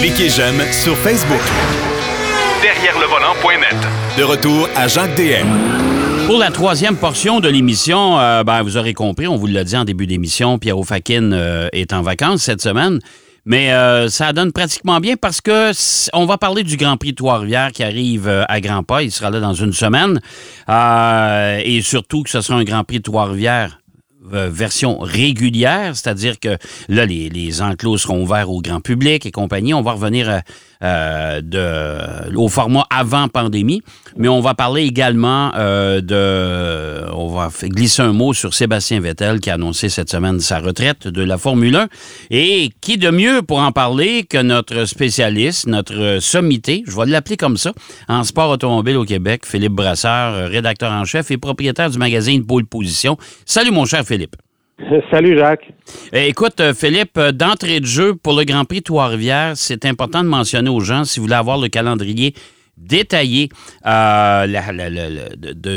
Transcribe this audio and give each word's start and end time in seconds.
Cliquez 0.00 0.28
j'aime 0.28 0.60
sur 0.72 0.96
Facebook. 0.98 1.40
Derrière 2.62 2.98
le 2.98 3.06
volant.net. 3.06 3.76
De 4.18 4.22
retour 4.22 4.68
à 4.76 4.86
Jacques 4.88 5.14
DM. 5.16 5.46
Pour 6.26 6.38
la 6.38 6.50
troisième 6.50 6.96
portion 6.96 7.40
de 7.40 7.48
l'émission, 7.48 8.18
euh, 8.18 8.44
ben, 8.44 8.62
vous 8.62 8.76
aurez 8.76 8.94
compris, 8.94 9.26
on 9.26 9.36
vous 9.36 9.46
l'a 9.46 9.64
dit 9.64 9.76
en 9.76 9.84
début 9.84 10.06
d'émission, 10.06 10.58
Pierre 10.58 10.76
Fakin 10.84 11.32
euh, 11.32 11.68
est 11.72 11.92
en 11.92 12.02
vacances 12.02 12.42
cette 12.42 12.62
semaine. 12.62 12.98
Mais 13.46 13.72
euh, 13.72 14.08
ça 14.08 14.32
donne 14.32 14.52
pratiquement 14.52 15.00
bien 15.00 15.16
parce 15.16 15.40
que 15.40 15.72
on 16.14 16.24
va 16.24 16.38
parler 16.38 16.62
du 16.62 16.76
Grand 16.76 16.96
Prix 16.96 17.10
de 17.10 17.16
Trois-Rivières 17.16 17.72
qui 17.72 17.82
arrive 17.82 18.28
à 18.48 18.60
grands 18.60 18.82
pas. 18.82 19.02
Il 19.02 19.12
sera 19.12 19.30
là 19.30 19.40
dans 19.40 19.54
une 19.54 19.72
semaine. 19.72 20.20
et 20.68 21.82
surtout 21.82 22.22
que 22.22 22.30
ce 22.30 22.40
sera 22.40 22.58
un 22.58 22.64
Grand 22.64 22.84
Prix 22.84 22.98
de 22.98 23.02
Trois-Rivières 23.02 23.78
version 24.24 24.98
régulière, 24.98 25.96
c'est-à-dire 25.96 26.40
que 26.40 26.56
là, 26.88 27.06
les, 27.06 27.28
les, 27.28 27.62
enclos 27.62 27.98
seront 27.98 28.22
ouverts 28.22 28.50
au 28.50 28.60
grand 28.60 28.80
public 28.80 29.26
et 29.26 29.30
compagnie. 29.30 29.74
On 29.74 29.82
va 29.82 29.92
revenir 29.92 30.42
euh, 30.82 31.40
de, 31.40 32.36
au 32.36 32.48
format 32.48 32.86
avant 32.90 33.28
pandémie. 33.28 33.82
Mais 34.16 34.28
on 34.28 34.40
va 34.40 34.54
parler 34.54 34.82
également 34.82 35.52
euh, 35.56 36.00
de. 36.00 37.10
On 37.12 37.28
va 37.28 37.50
glisser 37.62 38.02
un 38.02 38.12
mot 38.12 38.32
sur 38.32 38.54
Sébastien 38.54 39.00
Vettel 39.00 39.40
qui 39.40 39.50
a 39.50 39.54
annoncé 39.54 39.88
cette 39.88 40.10
semaine 40.10 40.40
sa 40.40 40.58
retraite 40.58 41.08
de 41.08 41.22
la 41.22 41.38
Formule 41.38 41.76
1. 41.76 41.88
Et 42.30 42.70
qui 42.80 42.98
de 42.98 43.10
mieux 43.10 43.42
pour 43.42 43.58
en 43.58 43.72
parler 43.72 44.24
que 44.24 44.38
notre 44.38 44.84
spécialiste, 44.84 45.66
notre 45.66 46.18
sommité, 46.20 46.82
je 46.86 46.96
vais 46.96 47.06
l'appeler 47.06 47.36
comme 47.36 47.56
ça, 47.56 47.72
en 48.08 48.24
sport 48.24 48.50
automobile 48.50 48.96
au 48.96 49.04
Québec, 49.04 49.46
Philippe 49.46 49.72
Brasseur, 49.72 50.50
rédacteur 50.50 50.92
en 50.92 51.04
chef 51.04 51.30
et 51.30 51.36
propriétaire 51.36 51.90
du 51.90 51.98
magazine 51.98 52.44
Pôle 52.44 52.66
Position. 52.66 53.16
Salut 53.46 53.70
mon 53.70 53.84
cher 53.84 54.04
Philippe. 54.04 54.36
Salut 55.10 55.38
Jacques. 55.38 55.72
Eh, 56.12 56.28
écoute, 56.28 56.60
euh, 56.60 56.74
Philippe, 56.74 57.16
euh, 57.16 57.32
d'entrée 57.32 57.80
de 57.80 57.86
jeu 57.86 58.14
pour 58.14 58.34
le 58.34 58.44
Grand 58.44 58.64
Prix 58.64 58.82
Trois-Rivières, 58.82 59.52
c'est 59.54 59.84
important 59.84 60.22
de 60.24 60.28
mentionner 60.28 60.70
aux 60.70 60.80
gens, 60.80 61.04
si 61.04 61.20
vous 61.20 61.26
voulez 61.26 61.36
avoir 61.36 61.58
le 61.58 61.68
calendrier 61.68 62.34
détaillé 62.76 63.50
euh, 63.86 64.46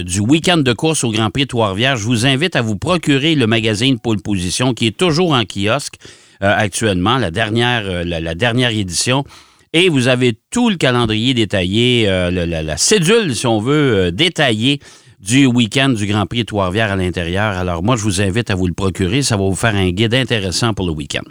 du 0.03 0.19
week-end 0.19 0.57
de 0.57 0.73
course 0.73 1.03
au 1.03 1.11
Grand 1.11 1.29
Prix 1.29 1.45
Trois-Rivières, 1.45 1.95
je 1.95 2.05
vous 2.05 2.25
invite 2.25 2.55
à 2.55 2.61
vous 2.61 2.75
procurer 2.75 3.35
le 3.35 3.45
magazine 3.45 3.99
Pole 3.99 4.19
Position 4.19 4.73
qui 4.73 4.87
est 4.87 4.97
toujours 4.97 5.33
en 5.33 5.43
kiosque 5.43 5.95
actuellement, 6.39 7.17
la 7.17 7.29
dernière, 7.31 8.03
la, 8.03 8.35
dernière 8.35 8.69
édition. 8.69 9.23
Et 9.73 9.89
vous 9.89 10.07
avez 10.07 10.37
tout 10.51 10.69
le 10.69 10.75
calendrier 10.75 11.33
détaillé, 11.35 12.05
la, 12.07 12.77
cédule, 12.77 13.35
si 13.35 13.45
on 13.45 13.59
veut, 13.59 14.11
détaillée 14.11 14.79
du 15.27 15.45
week-end 15.45 15.89
du 15.89 16.05
Grand 16.05 16.25
Prix 16.25 16.45
Trois-Rivières 16.45 16.93
à 16.93 16.95
l'intérieur. 16.95 17.57
Alors 17.57 17.83
moi, 17.83 17.97
je 17.97 18.03
vous 18.03 18.21
invite 18.21 18.49
à 18.49 18.55
vous 18.55 18.65
le 18.65 18.73
procurer. 18.73 19.21
Ça 19.21 19.35
va 19.35 19.43
vous 19.43 19.55
faire 19.55 19.75
un 19.75 19.89
guide 19.89 20.13
intéressant 20.13 20.73
pour 20.73 20.85
le 20.85 20.93
week-end. 20.93 21.29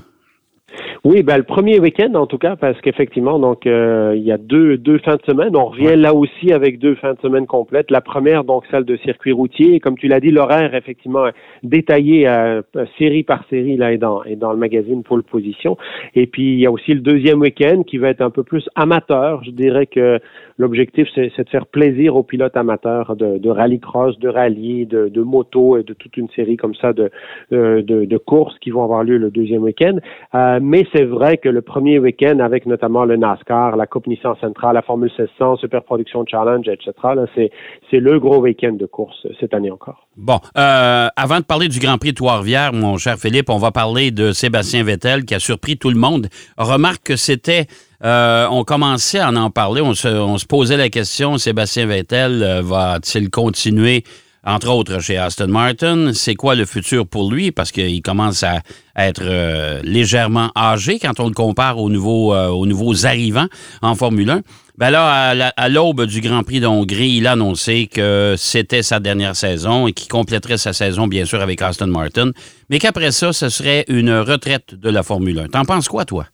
Oui, 1.08 1.22
ben 1.22 1.36
le 1.36 1.44
premier 1.44 1.78
week-end 1.78 2.12
en 2.14 2.26
tout 2.26 2.36
cas, 2.36 2.56
parce 2.56 2.80
qu'effectivement, 2.80 3.38
donc 3.38 3.64
euh, 3.68 4.14
il 4.16 4.24
y 4.24 4.32
a 4.32 4.38
deux 4.38 4.76
deux 4.76 4.98
fins 4.98 5.14
de 5.14 5.22
semaine. 5.22 5.56
On 5.56 5.66
revient 5.66 5.94
là 5.94 6.12
aussi 6.12 6.52
avec 6.52 6.80
deux 6.80 6.96
fins 6.96 7.14
de 7.14 7.20
semaine 7.20 7.46
complètes. 7.46 7.92
La 7.92 8.00
première, 8.00 8.42
donc 8.42 8.64
celle 8.72 8.82
de 8.84 8.96
circuit 8.96 9.30
routier. 9.30 9.78
Comme 9.78 9.96
tu 9.96 10.08
l'as 10.08 10.18
dit, 10.18 10.32
l'horaire 10.32 10.74
effectivement 10.74 11.26
détaillé 11.62 12.26
euh, 12.26 12.60
série 12.98 13.22
par 13.22 13.44
série 13.48 13.76
là 13.76 13.92
est 13.92 13.98
dans 13.98 14.24
est 14.24 14.34
dans 14.34 14.50
le 14.50 14.58
magazine 14.58 15.04
Pole 15.04 15.22
Position. 15.22 15.76
Et 16.16 16.26
puis 16.26 16.54
il 16.54 16.58
y 16.58 16.66
a 16.66 16.72
aussi 16.72 16.92
le 16.92 17.02
deuxième 17.02 17.40
week-end 17.40 17.84
qui 17.84 17.98
va 17.98 18.08
être 18.08 18.20
un 18.20 18.30
peu 18.30 18.42
plus 18.42 18.68
amateur. 18.74 19.44
Je 19.44 19.52
dirais 19.52 19.86
que 19.86 20.18
l'objectif 20.58 21.06
c'est 21.14 21.30
de 21.38 21.48
faire 21.48 21.66
plaisir 21.66 22.16
aux 22.16 22.24
pilotes 22.24 22.56
amateurs 22.56 23.14
de, 23.14 23.38
de 23.38 23.48
rallycross, 23.48 24.18
de 24.18 24.28
rallye, 24.28 24.86
de, 24.86 25.06
de 25.06 25.22
moto 25.22 25.76
et 25.76 25.84
de 25.84 25.94
toute 25.94 26.16
une 26.16 26.30
série 26.30 26.56
comme 26.56 26.74
ça 26.74 26.92
de 26.92 27.12
de, 27.52 27.80
de 27.80 28.16
courses 28.16 28.58
qui 28.58 28.70
vont 28.70 28.82
avoir 28.82 29.04
lieu 29.04 29.18
le 29.18 29.30
deuxième 29.30 29.62
week-end. 29.62 29.98
Euh, 30.34 30.58
mais 30.60 30.84
c'est 30.96 31.04
vrai 31.04 31.36
que 31.36 31.48
le 31.48 31.60
premier 31.60 31.98
week-end, 31.98 32.38
avec 32.38 32.64
notamment 32.64 33.04
le 33.04 33.16
NASCAR, 33.16 33.76
la 33.76 33.86
Coupe 33.86 34.06
Nissan 34.06 34.34
Central, 34.40 34.74
la 34.74 34.82
Formule 34.82 35.10
1600, 35.18 35.58
Super 35.58 35.82
Production 35.82 36.24
Challenge, 36.26 36.66
etc., 36.68 36.92
c'est, 37.34 37.50
le 37.92 38.18
gros 38.18 38.38
week-end 38.38 38.72
de 38.72 38.86
course 38.86 39.26
cette 39.38 39.52
année 39.52 39.70
encore. 39.70 40.06
Bon, 40.16 40.38
euh, 40.56 41.08
avant 41.16 41.40
de 41.40 41.44
parler 41.44 41.68
du 41.68 41.80
Grand 41.80 41.98
Prix 41.98 42.10
de 42.10 42.16
Trois-Rivières, 42.16 42.72
mon 42.72 42.96
cher 42.96 43.16
Philippe, 43.18 43.50
on 43.50 43.58
va 43.58 43.72
parler 43.72 44.10
de 44.10 44.32
Sébastien 44.32 44.84
Vettel 44.84 45.24
qui 45.24 45.34
a 45.34 45.38
surpris 45.38 45.76
tout 45.76 45.90
le 45.90 45.98
monde. 45.98 46.28
Remarque 46.56 47.02
que 47.04 47.16
c'était 47.16 47.66
euh, 48.04 48.46
on 48.50 48.64
commençait 48.64 49.20
à 49.20 49.30
en 49.30 49.50
parler, 49.50 49.80
on 49.80 49.94
se, 49.94 50.46
posait 50.46 50.76
la 50.76 50.90
question, 50.90 51.38
Sébastien 51.38 51.86
Vettel 51.86 52.42
euh, 52.42 52.60
va-t-il 52.62 53.30
continuer 53.30 54.04
entre 54.46 54.70
autres 54.70 55.00
chez 55.00 55.18
Aston 55.18 55.48
Martin. 55.48 56.12
C'est 56.14 56.36
quoi 56.36 56.54
le 56.54 56.64
futur 56.64 57.06
pour 57.06 57.30
lui? 57.30 57.50
Parce 57.50 57.72
qu'il 57.72 58.00
commence 58.00 58.42
à 58.44 58.60
être 58.96 59.22
euh, 59.24 59.82
légèrement 59.82 60.50
âgé 60.56 60.98
quand 60.98 61.20
on 61.20 61.26
le 61.26 61.34
compare 61.34 61.78
aux 61.78 61.90
nouveaux, 61.90 62.32
euh, 62.32 63.04
arrivants 63.04 63.48
en 63.82 63.94
Formule 63.94 64.30
1. 64.30 64.42
Ben 64.78 64.90
là, 64.90 65.52
à 65.56 65.68
l'aube 65.70 66.04
du 66.04 66.20
Grand 66.20 66.42
Prix 66.42 66.60
d'Hongrie, 66.60 67.16
il 67.16 67.26
a 67.26 67.32
annoncé 67.32 67.86
que 67.86 68.34
c'était 68.36 68.82
sa 68.82 69.00
dernière 69.00 69.34
saison 69.34 69.86
et 69.86 69.94
qu'il 69.94 70.08
compléterait 70.08 70.58
sa 70.58 70.74
saison, 70.74 71.06
bien 71.08 71.24
sûr, 71.24 71.40
avec 71.40 71.62
Aston 71.62 71.86
Martin, 71.86 72.32
mais 72.68 72.78
qu'après 72.78 73.10
ça, 73.10 73.32
ce 73.32 73.48
serait 73.48 73.86
une 73.88 74.12
retraite 74.12 74.74
de 74.74 74.90
la 74.90 75.02
Formule 75.02 75.38
1. 75.38 75.48
T'en 75.48 75.64
penses 75.64 75.88
quoi, 75.88 76.04
toi? 76.04 76.26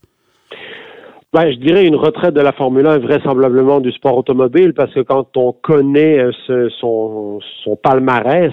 Ben, 1.34 1.50
je 1.50 1.56
dirais 1.56 1.86
une 1.86 1.96
retraite 1.96 2.34
de 2.34 2.42
la 2.42 2.52
Formule 2.52 2.86
1 2.86 2.98
vraisemblablement 2.98 3.80
du 3.80 3.90
sport 3.90 4.18
automobile 4.18 4.74
parce 4.74 4.92
que 4.92 5.00
quand 5.00 5.34
on 5.34 5.54
connaît 5.54 6.18
euh, 6.18 6.68
son, 6.78 7.40
son 7.64 7.74
palmarès, 7.74 8.52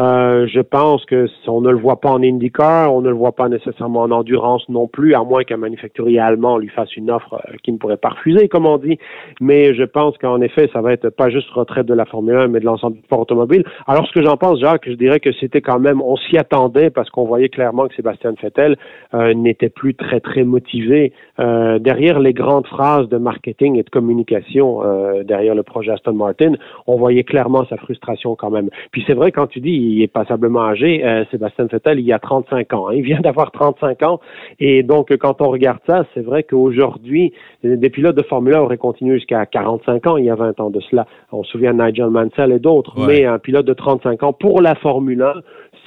euh, 0.00 0.48
je 0.48 0.60
pense 0.60 1.04
que 1.04 1.26
on 1.46 1.60
ne 1.60 1.70
le 1.70 1.78
voit 1.78 2.00
pas 2.00 2.10
en 2.10 2.20
IndyCar, 2.20 2.92
on 2.92 3.00
ne 3.00 3.10
le 3.10 3.14
voit 3.14 3.32
pas 3.32 3.48
nécessairement 3.48 4.02
en 4.02 4.10
endurance 4.10 4.68
non 4.68 4.88
plus, 4.88 5.14
à 5.14 5.22
moins 5.22 5.44
qu'un 5.44 5.56
manufacturier 5.56 6.18
allemand 6.18 6.58
lui 6.58 6.68
fasse 6.68 6.96
une 6.96 7.12
offre 7.12 7.34
euh, 7.34 7.54
qui 7.62 7.70
ne 7.70 7.78
pourrait 7.78 7.96
pas 7.96 8.08
refuser, 8.08 8.48
comme 8.48 8.66
on 8.66 8.78
dit. 8.78 8.98
Mais 9.40 9.72
je 9.74 9.84
pense 9.84 10.18
qu'en 10.18 10.40
effet, 10.40 10.68
ça 10.72 10.80
va 10.80 10.92
être 10.92 11.10
pas 11.10 11.30
juste 11.30 11.48
retraite 11.50 11.86
de 11.86 11.94
la 11.94 12.06
Formule 12.06 12.36
1, 12.36 12.48
mais 12.48 12.58
de 12.58 12.64
l'ensemble 12.64 12.96
du 12.96 13.02
sport 13.02 13.20
automobile. 13.20 13.64
Alors, 13.86 14.04
ce 14.08 14.12
que 14.12 14.24
j'en 14.24 14.36
pense, 14.36 14.58
Jacques, 14.58 14.88
je 14.88 14.94
dirais 14.94 15.20
que 15.20 15.30
c'était 15.32 15.60
quand 15.60 15.78
même, 15.78 16.02
on 16.02 16.16
s'y 16.16 16.36
attendait 16.38 16.90
parce 16.90 17.08
qu'on 17.10 17.24
voyait 17.24 17.48
clairement 17.48 17.86
que 17.86 17.94
Sébastien 17.94 18.34
Vettel 18.42 18.76
euh, 19.14 19.32
n'était 19.34 19.68
plus 19.68 19.94
très 19.94 20.20
très 20.20 20.44
motivé 20.44 21.12
derrière 21.38 22.20
les 22.20 22.32
grandes 22.32 22.66
phrases 22.66 23.08
de 23.08 23.16
marketing 23.16 23.76
et 23.76 23.82
de 23.82 23.90
communication 23.90 24.82
derrière 25.24 25.54
le 25.54 25.62
projet 25.62 25.90
Aston 25.90 26.12
Martin. 26.12 26.52
On 26.86 26.96
voyait 26.96 27.24
clairement 27.24 27.64
sa 27.66 27.76
frustration 27.76 28.36
quand 28.36 28.50
même. 28.50 28.70
Puis 28.92 29.02
c'est 29.06 29.14
vrai 29.14 29.32
quand 29.32 29.48
tu 29.48 29.60
dis 29.60 29.83
il 29.84 30.02
est 30.02 30.08
passablement 30.08 30.64
âgé. 30.64 31.04
Euh, 31.04 31.24
Sébastien 31.30 31.66
Vettel, 31.66 32.00
il 32.00 32.06
y 32.06 32.12
a 32.12 32.18
35 32.18 32.72
ans. 32.72 32.88
Hein. 32.88 32.94
Il 32.94 33.02
vient 33.02 33.20
d'avoir 33.20 33.50
35 33.52 34.02
ans. 34.02 34.20
Et 34.58 34.82
donc, 34.82 35.16
quand 35.16 35.40
on 35.40 35.50
regarde 35.50 35.80
ça, 35.86 36.04
c'est 36.14 36.20
vrai 36.22 36.42
qu'aujourd'hui, 36.42 37.32
des 37.62 37.90
pilotes 37.90 38.16
de 38.16 38.22
Formule 38.22 38.54
1 38.54 38.60
auraient 38.60 38.76
continué 38.76 39.16
jusqu'à 39.16 39.46
45 39.46 40.06
ans 40.06 40.16
il 40.16 40.24
y 40.24 40.30
a 40.30 40.34
20 40.34 40.60
ans 40.60 40.70
de 40.70 40.80
cela. 40.80 41.06
On 41.32 41.42
se 41.42 41.50
souvient 41.52 41.74
de 41.74 41.82
Nigel 41.82 42.10
Mansell 42.10 42.52
et 42.52 42.58
d'autres. 42.58 42.94
Mais 43.06 43.24
un 43.24 43.38
pilote 43.38 43.66
de 43.66 43.74
35 43.74 44.22
ans 44.22 44.32
pour 44.32 44.60
la 44.60 44.74
Formule 44.74 45.22
1, 45.22 45.34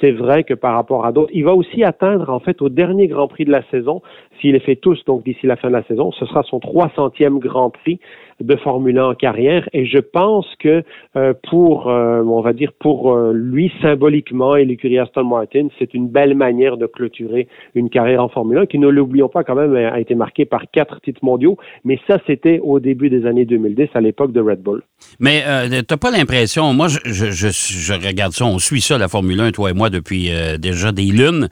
c'est 0.00 0.12
vrai 0.12 0.44
que 0.44 0.54
par 0.54 0.74
rapport 0.74 1.04
à 1.04 1.12
d'autres, 1.12 1.32
il 1.34 1.44
va 1.44 1.54
aussi 1.54 1.82
atteindre, 1.82 2.30
en 2.30 2.40
fait, 2.40 2.62
au 2.62 2.68
dernier 2.68 3.08
Grand 3.08 3.28
Prix 3.28 3.44
de 3.44 3.50
la 3.50 3.62
saison, 3.70 4.02
s'il 4.40 4.52
les 4.52 4.60
fait 4.60 4.76
tous, 4.76 5.02
donc 5.06 5.24
d'ici 5.24 5.46
la 5.46 5.56
fin 5.56 5.68
de 5.68 5.74
la 5.74 5.84
saison, 5.84 6.12
ce 6.12 6.26
sera 6.26 6.42
son 6.42 6.58
300e 6.58 7.38
Grand 7.38 7.70
Prix 7.70 8.00
de 8.40 8.56
Formule 8.56 8.98
1 8.98 9.06
en 9.06 9.14
carrière. 9.14 9.68
Et 9.72 9.86
je 9.86 9.98
pense 9.98 10.46
que 10.60 10.82
euh, 11.16 11.34
pour, 11.48 11.88
euh, 11.88 12.22
on 12.22 12.40
va 12.40 12.52
dire, 12.52 12.72
pour 12.78 13.12
euh, 13.12 13.32
lui 13.32 13.72
symboliquement 13.82 14.56
et 14.56 14.64
l'écurie 14.64 14.98
Aston 14.98 15.24
Martin, 15.24 15.68
c'est 15.78 15.94
une 15.94 16.08
belle 16.08 16.34
manière 16.34 16.76
de 16.76 16.86
clôturer 16.86 17.48
une 17.74 17.90
carrière 17.90 18.22
en 18.22 18.28
Formule 18.28 18.58
1 18.58 18.66
qui, 18.66 18.78
ne 18.78 18.88
l'oublions 18.88 19.28
pas 19.28 19.44
quand 19.44 19.54
même, 19.54 19.74
a 19.74 19.98
été 19.98 20.14
marquée 20.14 20.44
par 20.44 20.62
quatre 20.70 21.00
titres 21.00 21.24
mondiaux. 21.24 21.56
Mais 21.84 21.98
ça, 22.06 22.18
c'était 22.26 22.60
au 22.62 22.80
début 22.80 23.10
des 23.10 23.26
années 23.26 23.44
2010, 23.44 23.88
à 23.94 24.00
l'époque 24.00 24.32
de 24.32 24.40
Red 24.40 24.60
Bull. 24.62 24.82
Mais 25.18 25.42
t'as 25.86 25.96
pas 25.96 26.10
l'impression, 26.10 26.72
moi, 26.74 26.88
je, 26.88 26.98
je, 27.04 27.30
je, 27.30 27.92
regarde 27.92 28.32
ça, 28.32 28.44
on 28.44 28.58
suit 28.58 28.80
ça, 28.80 28.98
la 28.98 29.08
Formule 29.08 29.40
1, 29.40 29.52
toi 29.52 29.70
et 29.70 29.74
moi, 29.74 29.90
depuis 29.90 30.30
déjà 30.58 30.92
des 30.92 31.06
lunes. 31.06 31.48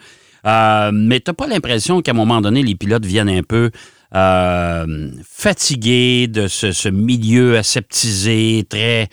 Euh, 0.46 0.90
mais 0.92 1.20
t'as 1.20 1.32
pas 1.32 1.46
l'impression 1.46 2.00
qu'à 2.00 2.12
un 2.12 2.14
moment 2.14 2.40
donné, 2.40 2.62
les 2.62 2.74
pilotes 2.74 3.04
viennent 3.04 3.28
un 3.28 3.42
peu 3.42 3.70
euh, 4.14 5.10
fatigué 5.24 6.28
de 6.28 6.46
ce, 6.46 6.88
milieu 6.88 7.56
aseptisé, 7.56 8.62
très 8.68 9.06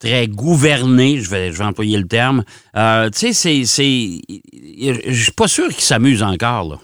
très 0.00 0.28
gouverné, 0.28 1.18
je 1.18 1.30
vais, 1.30 1.62
employer 1.62 1.98
le 1.98 2.06
terme. 2.06 2.42
Euh, 2.74 3.10
tu 3.10 3.32
sais, 3.32 3.64
c'est, 3.64 4.20
je 4.26 5.22
suis 5.22 5.32
pas 5.32 5.46
sûr 5.46 5.66
qu'il 5.68 5.82
s'amuse 5.82 6.22
encore. 6.22 6.70
Là. 6.70 6.76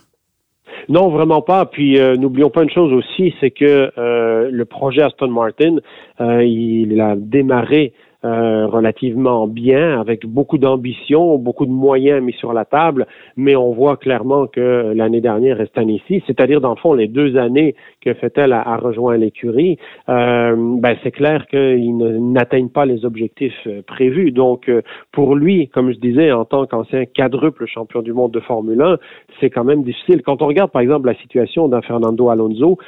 Non, 0.90 1.08
vraiment 1.08 1.40
pas. 1.40 1.64
Puis 1.64 1.98
n'oublions 2.18 2.50
pas 2.50 2.62
une 2.62 2.70
chose 2.70 2.92
aussi, 2.92 3.34
c'est 3.40 3.50
que 3.50 3.90
le 3.96 4.64
projet 4.66 5.00
Aston 5.00 5.28
Martin, 5.28 5.76
il 6.20 7.00
a 7.00 7.14
démarré 7.16 7.94
euh, 8.26 8.66
relativement 8.66 9.46
bien, 9.46 10.00
avec 10.00 10.26
beaucoup 10.26 10.58
d'ambition, 10.58 11.38
beaucoup 11.38 11.64
de 11.64 11.70
moyens 11.70 12.20
mis 12.20 12.32
sur 12.32 12.52
la 12.52 12.64
table, 12.64 13.06
mais 13.36 13.54
on 13.54 13.70
voit 13.72 13.96
clairement 13.96 14.48
que 14.48 14.92
l'année 14.96 15.20
dernière 15.20 15.58
reste 15.58 15.78
ici, 15.86 16.24
c'est-à-dire 16.26 16.60
dans 16.60 16.70
le 16.70 16.76
fond 16.76 16.92
les 16.92 17.06
deux 17.06 17.36
années 17.36 17.76
que 18.00 18.14
Fettel 18.14 18.52
a, 18.52 18.62
a 18.62 18.78
rejoint 18.78 19.16
l'écurie, 19.16 19.78
euh, 20.08 20.56
ben 20.56 20.96
c'est 21.04 21.12
clair 21.12 21.46
qu'ils 21.46 21.96
n'atteignent 22.32 22.70
pas 22.70 22.84
les 22.84 23.04
objectifs 23.04 23.54
euh, 23.68 23.82
prévus. 23.86 24.32
Donc 24.32 24.70
pour 25.12 25.36
lui, 25.36 25.68
comme 25.68 25.92
je 25.92 25.98
disais, 25.98 26.32
en 26.32 26.44
tant 26.44 26.66
qu'ancien 26.66 27.04
quadruple 27.06 27.66
champion 27.66 28.02
du 28.02 28.12
monde 28.12 28.32
de 28.32 28.40
Formule 28.40 28.82
1, 28.82 28.96
c'est 29.40 29.50
quand 29.50 29.64
même 29.64 29.84
difficile. 29.84 30.22
Quand 30.22 30.42
on 30.42 30.46
regarde 30.46 30.72
par 30.72 30.82
exemple 30.82 31.06
la 31.06 31.14
situation 31.14 31.68
d'un 31.68 31.82
Fernando 31.82 32.28
Alonso 32.28 32.78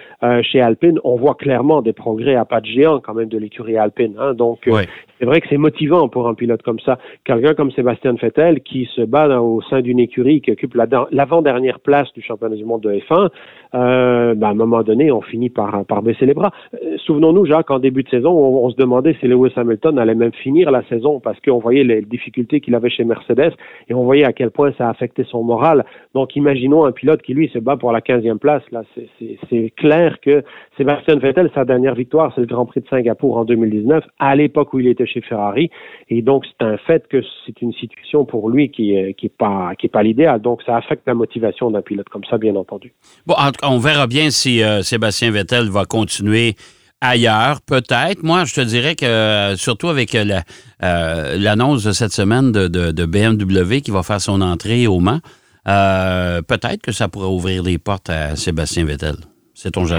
chez 0.43 0.61
Alpine, 0.61 0.99
on 1.05 1.15
voit 1.15 1.35
clairement 1.35 1.81
des 1.81 1.93
progrès 1.93 2.35
à 2.35 2.45
pas 2.45 2.61
de 2.61 2.67
géant 2.67 2.99
quand 3.01 3.15
même 3.15 3.29
de 3.29 3.39
l'écurie 3.39 3.77
Alpine. 3.77 4.15
Hein. 4.19 4.35
Donc 4.35 4.69
c'est 5.19 5.27
vrai 5.27 5.41
que 5.41 5.49
c'est 5.49 5.57
motivant 5.57 6.09
pour 6.09 6.29
un 6.29 6.35
pilote 6.35 6.63
comme 6.63 6.79
ça. 6.81 6.99
Quelqu'un 7.25 7.55
comme 7.55 7.71
Sébastien 7.73 8.15
Vettel 8.15 8.61
qui 8.61 8.89
se 8.95 9.03
bat 9.03 9.41
au 9.41 9.61
sein 9.63 9.81
d'une 9.81 9.99
écurie 9.99 10.41
qui 10.41 10.53
occupe 10.53 10.75
l'avant-dernière 10.75 11.81
place 11.81 12.13
du 12.13 12.23
championnat 12.23 12.57
du 12.57 12.65
monde 12.65 12.83
de 12.83 12.93
F1, 12.93 13.29
euh, 13.75 14.35
ben, 14.35 14.47
à 14.47 14.51
un 14.51 14.55
moment 14.55 14.83
donné, 14.83 15.11
on 15.11 15.21
finit 15.21 15.51
par, 15.51 15.85
par 15.87 16.03
baisser 16.03 16.27
les 16.27 16.35
bras. 16.35 16.53
Euh, 16.75 16.97
souvenons-nous, 16.99 17.47
Jacques, 17.47 17.71
en 17.71 17.79
début 17.79 18.03
de 18.03 18.09
saison, 18.09 18.31
on, 18.31 18.71
se 18.71 18.77
demandait 18.77 19.17
si 19.21 19.27
Lewis 19.27 19.53
Hamilton 19.57 19.99
allait 19.99 20.15
même 20.15 20.33
finir 20.33 20.71
la 20.71 20.83
saison 20.85 21.21
parce 21.21 21.39
qu'on 21.41 21.59
voyait 21.59 21.85
les 21.85 22.03
difficultés 22.03 22.61
qu'il 22.61 22.75
avait 22.75 22.91
chez 22.91 23.05
Mercedes 23.05 23.53
et 23.89 23.95
on 23.95 24.05
voyait 24.05 24.25
à 24.25 24.33
quel 24.33 24.51
point 24.51 24.73
ça 24.79 24.89
affectait 24.89 25.25
son 25.25 25.43
moral. 25.43 25.85
Donc, 26.15 26.37
imaginons 26.37 26.85
un 26.85 26.93
pilote 26.93 27.23
qui, 27.23 27.35
lui, 27.35 27.49
se 27.49 27.59
bat 27.59 27.77
pour 27.77 27.93
la 27.93 28.01
15e 28.01 28.39
place. 28.39 28.63
Là, 28.71 28.83
c'est 29.51 29.73
clair 29.77 30.19
que 30.21 30.45
Sébastien 30.77 31.17
Vettel, 31.17 31.51
sa 31.55 31.65
dernière 31.65 31.95
victoire, 31.95 32.33
c'est 32.35 32.41
le 32.41 32.47
Grand 32.47 32.67
Prix 32.67 32.81
de 32.83 32.89
Singapour 32.89 33.37
en 33.37 33.45
2019, 33.45 34.05
à 34.19 34.37
l'époque 34.37 34.73
où 34.75 34.81
il 34.81 34.89
était 34.89 35.07
chez 35.09 35.21
Ferrari. 35.21 35.71
Et 36.09 36.23
donc, 36.23 36.45
c'est 36.47 36.65
un 36.65 36.77
fait 36.77 37.07
que 37.09 37.23
c'est 37.47 37.61
une 37.63 37.73
situation 37.73 38.25
pour 38.25 38.51
lui 38.51 38.71
qui 38.71 38.95
est, 38.95 39.15
qui 39.15 39.27
est 39.27 39.37
pas, 39.37 40.03
l'idéal. 40.03 40.41
Donc, 40.41 40.63
ça 40.65 40.77
affecte 40.77 41.03
la 41.07 41.15
motivation 41.15 41.71
d'un 41.71 41.83
pilote 41.83 42.09
comme 42.09 42.25
ça, 42.25 42.39
bien 42.39 42.55
entendu. 42.57 42.93
Bon, 43.27 43.35
on 43.63 43.79
verra 43.79 44.07
bien 44.07 44.31
si 44.31 44.63
euh, 44.63 44.83
Sébastien 44.83 45.31
Vettel 45.31 45.69
va 45.71 45.85
continuer 45.85 46.55
ailleurs, 47.01 47.61
peut-être. 47.67 48.23
Moi, 48.23 48.45
je 48.45 48.55
te 48.55 48.61
dirais 48.61 48.95
que, 48.95 49.07
euh, 49.07 49.57
surtout 49.57 49.89
avec 49.89 50.15
euh, 50.15 51.37
l'annonce 51.37 51.85
de 51.85 51.93
cette 51.93 52.13
semaine 52.13 52.53
de, 52.53 52.69
de, 52.69 53.07
BMW 53.07 53.81
qui 53.81 53.91
va 53.91 54.03
faire 54.03 54.21
son 54.21 54.41
entrée 54.41 54.87
au 54.87 54.99
Mans, 55.01 55.21
peut-être 55.65 56.83
que 56.83 56.93
ça 56.93 57.09
pourrait 57.09 57.29
ouvrir 57.29 57.63
les 57.63 57.79
portes 57.79 58.11
à 58.11 58.37
Sébastien 58.37 58.85
Vettel. 58.85 59.17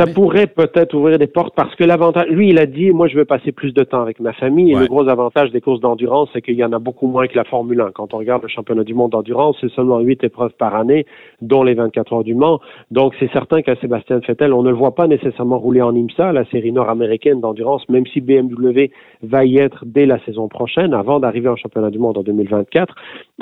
Ça 0.06 0.13
pourrait 0.13 0.47
peut-être 0.47 0.94
ouvrir 0.94 1.19
des 1.19 1.27
portes 1.27 1.53
parce 1.53 1.75
que 1.75 1.83
l'avantage, 1.83 2.29
lui, 2.29 2.47
il 2.47 2.59
a 2.59 2.65
dit, 2.65 2.91
moi, 2.91 3.09
je 3.09 3.17
veux 3.17 3.25
passer 3.25 3.51
plus 3.51 3.73
de 3.73 3.83
temps 3.83 4.01
avec 4.01 4.21
ma 4.21 4.31
famille. 4.31 4.71
Et 4.71 4.75
le 4.75 4.88
gros 4.88 5.09
avantage 5.09 5.51
des 5.51 5.59
courses 5.59 5.81
d'endurance, 5.81 6.29
c'est 6.31 6.41
qu'il 6.41 6.56
y 6.56 6.63
en 6.63 6.71
a 6.71 6.79
beaucoup 6.79 7.07
moins 7.07 7.27
que 7.27 7.35
la 7.35 7.44
Formule 7.44 7.81
1. 7.81 7.91
Quand 7.91 8.13
on 8.13 8.19
regarde 8.19 8.41
le 8.41 8.47
championnat 8.47 8.85
du 8.85 8.94
monde 8.94 9.11
d'endurance, 9.11 9.57
c'est 9.59 9.69
seulement 9.71 10.00
huit 10.00 10.23
épreuves 10.23 10.53
par 10.57 10.75
année, 10.75 11.06
dont 11.41 11.63
les 11.63 11.73
24 11.73 12.13
heures 12.13 12.23
du 12.23 12.35
Mans. 12.35 12.61
Donc, 12.89 13.15
c'est 13.19 13.29
certain 13.33 13.61
qu'à 13.61 13.75
Sébastien 13.81 14.21
Vettel, 14.25 14.53
on 14.53 14.63
ne 14.63 14.69
le 14.69 14.77
voit 14.77 14.95
pas 14.95 15.07
nécessairement 15.07 15.59
rouler 15.59 15.81
en 15.81 15.94
IMSA, 15.94 16.31
la 16.31 16.45
série 16.45 16.71
nord-américaine 16.71 17.41
d'endurance, 17.41 17.83
même 17.89 18.05
si 18.05 18.21
BMW 18.21 18.91
va 19.23 19.44
y 19.44 19.57
être 19.57 19.83
dès 19.85 20.05
la 20.05 20.23
saison 20.23 20.47
prochaine, 20.47 20.94
avant 20.94 21.19
d'arriver 21.19 21.50
en 21.50 21.57
championnat 21.57 21.89
du 21.89 22.00
monde 22.00 22.17
en 22.17 22.23
2024. 22.23 22.95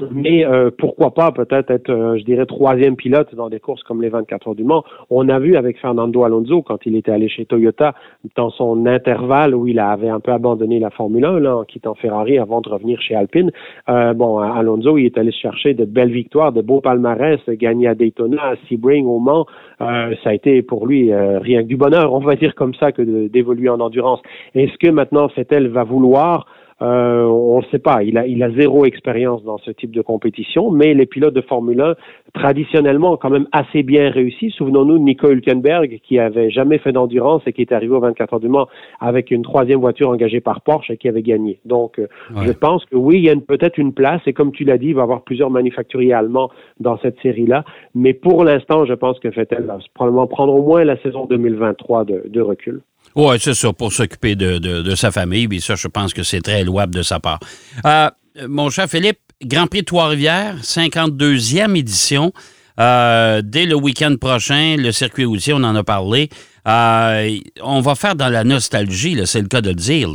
Mais 0.09 0.43
euh, 0.47 0.71
pourquoi 0.75 1.13
pas 1.13 1.31
peut-être 1.31 1.69
être, 1.69 1.91
euh, 1.91 2.17
je 2.17 2.23
dirais, 2.23 2.47
troisième 2.47 2.95
pilote 2.95 3.35
dans 3.35 3.49
des 3.49 3.59
courses 3.59 3.83
comme 3.83 4.01
les 4.01 4.09
24 4.09 4.47
heures 4.47 4.55
du 4.55 4.63
Mans. 4.63 4.83
On 5.11 5.29
a 5.29 5.37
vu 5.37 5.55
avec 5.55 5.79
Fernando 5.79 6.06
Alonso 6.15 6.61
quand 6.61 6.85
il 6.85 6.95
était 6.95 7.11
allé 7.11 7.29
chez 7.29 7.45
Toyota 7.45 7.93
dans 8.35 8.49
son 8.49 8.85
intervalle 8.85 9.55
où 9.55 9.67
il 9.67 9.79
avait 9.79 10.09
un 10.09 10.19
peu 10.19 10.31
abandonné 10.31 10.79
la 10.79 10.89
Formule 10.89 11.25
1 11.25 11.39
là, 11.39 11.57
en 11.57 11.63
quittant 11.63 11.95
Ferrari 11.95 12.37
avant 12.37 12.61
de 12.61 12.69
revenir 12.69 13.01
chez 13.01 13.15
Alpine. 13.15 13.51
Euh, 13.89 14.13
bon, 14.13 14.39
Alonso, 14.39 14.97
il 14.97 15.05
est 15.05 15.17
allé 15.17 15.31
chercher 15.31 15.73
de 15.73 15.85
belles 15.85 16.11
victoires, 16.11 16.51
de 16.51 16.61
beaux 16.61 16.81
palmarès, 16.81 17.39
gagné 17.47 17.87
à 17.87 17.95
Daytona, 17.95 18.41
à 18.41 18.55
Sebring, 18.67 19.05
au 19.05 19.19
Mans. 19.19 19.45
Euh, 19.81 20.15
ça 20.23 20.31
a 20.31 20.33
été 20.33 20.61
pour 20.61 20.87
lui 20.87 21.11
euh, 21.11 21.39
rien 21.39 21.61
que 21.61 21.67
du 21.67 21.77
bonheur, 21.77 22.13
on 22.13 22.19
va 22.19 22.35
dire 22.35 22.55
comme 22.55 22.73
ça, 22.73 22.91
que 22.91 23.27
d'évoluer 23.27 23.69
en 23.69 23.79
endurance. 23.79 24.21
Est-ce 24.55 24.77
que 24.77 24.89
maintenant 24.89 25.29
Fettel 25.29 25.67
va 25.67 25.83
vouloir 25.83 26.47
euh, 26.81 27.23
on 27.23 27.59
ne 27.59 27.65
sait 27.65 27.79
pas. 27.79 28.03
Il 28.03 28.17
a, 28.17 28.27
il 28.27 28.43
a 28.43 28.51
zéro 28.51 28.85
expérience 28.85 29.43
dans 29.43 29.57
ce 29.57 29.71
type 29.71 29.91
de 29.91 30.01
compétition, 30.01 30.69
mais 30.69 30.93
les 30.93 31.05
pilotes 31.05 31.33
de 31.33 31.41
Formule 31.41 31.81
1, 31.81 31.95
traditionnellement, 32.33 33.13
ont 33.13 33.17
quand 33.17 33.31
même 33.31 33.47
assez 33.51 33.81
bien 33.81 34.11
réussi. 34.11 34.51
Souvenons-nous 34.51 34.99
de 34.99 35.03
Nico 35.03 35.27
Hülkenberg, 35.27 35.99
qui 36.03 36.19
avait 36.19 36.51
jamais 36.51 36.77
fait 36.77 36.91
d'endurance 36.91 37.41
et 37.47 37.53
qui 37.53 37.61
est 37.61 37.71
arrivé 37.71 37.95
au 37.95 37.99
24 37.99 38.33
heures 38.33 38.39
du 38.39 38.49
Mans 38.49 38.67
avec 38.99 39.31
une 39.31 39.41
troisième 39.41 39.79
voiture 39.79 40.09
engagée 40.09 40.39
par 40.39 40.61
Porsche 40.61 40.91
et 40.91 40.97
qui 40.97 41.09
avait 41.09 41.23
gagné. 41.23 41.59
Donc, 41.65 41.97
euh, 41.97 42.07
je 42.43 42.51
pense 42.51 42.85
que 42.85 42.95
oui, 42.95 43.17
il 43.17 43.25
y 43.25 43.29
a 43.29 43.35
peut-être 43.35 43.77
une 43.77 43.93
place, 43.93 44.21
et 44.27 44.33
comme 44.33 44.51
tu 44.51 44.63
l'as 44.63 44.77
dit, 44.77 44.87
il 44.87 44.95
va 44.95 45.01
y 45.01 45.03
avoir 45.03 45.23
plusieurs 45.23 45.49
manufacturiers 45.49 46.13
allemands 46.13 46.51
dans 46.79 46.97
cette 46.99 47.19
série-là. 47.21 47.63
Mais 47.95 48.13
pour 48.13 48.43
l'instant, 48.43 48.85
je 48.85 48.93
pense 48.93 49.19
que 49.19 49.27
Vettel 49.29 49.63
va 49.63 49.79
probablement 49.95 50.27
prendre 50.27 50.53
au 50.53 50.61
moins 50.61 50.83
la 50.83 50.97
saison 50.97 51.25
2023 51.25 52.05
de, 52.05 52.23
de 52.27 52.41
recul. 52.41 52.81
Oui, 53.15 53.37
c'est 53.39 53.53
ça, 53.53 53.73
pour 53.73 53.91
s'occuper 53.91 54.35
de, 54.35 54.95
sa 54.95 55.11
famille. 55.11 55.47
Puis 55.47 55.61
ça, 55.61 55.75
je 55.75 55.87
pense 55.87 56.13
que 56.13 56.23
c'est 56.23 56.41
très 56.41 56.63
louable 56.63 56.93
de 56.93 57.01
sa 57.01 57.19
part. 57.19 57.39
Euh, 57.85 58.09
mon 58.47 58.69
cher 58.69 58.87
Philippe, 58.89 59.19
Grand 59.43 59.67
Prix 59.67 59.81
de 59.81 59.85
Trois-Rivières, 59.85 60.57
52e 60.61 61.75
édition. 61.75 62.31
Euh, 62.79 63.41
dès 63.43 63.65
le 63.65 63.75
week-end 63.75 64.15
prochain, 64.19 64.75
le 64.77 64.91
circuit 64.91 65.25
routier, 65.25 65.53
on 65.53 65.63
en 65.63 65.75
a 65.75 65.83
parlé. 65.83 66.29
Euh, 66.67 67.37
on 67.63 67.81
va 67.81 67.95
faire 67.95 68.15
dans 68.15 68.29
la 68.29 68.43
nostalgie, 68.43 69.19
c'est 69.25 69.41
le 69.41 69.47
cas 69.47 69.61
de 69.61 69.69
le 69.69 69.75
dire. 69.75 70.09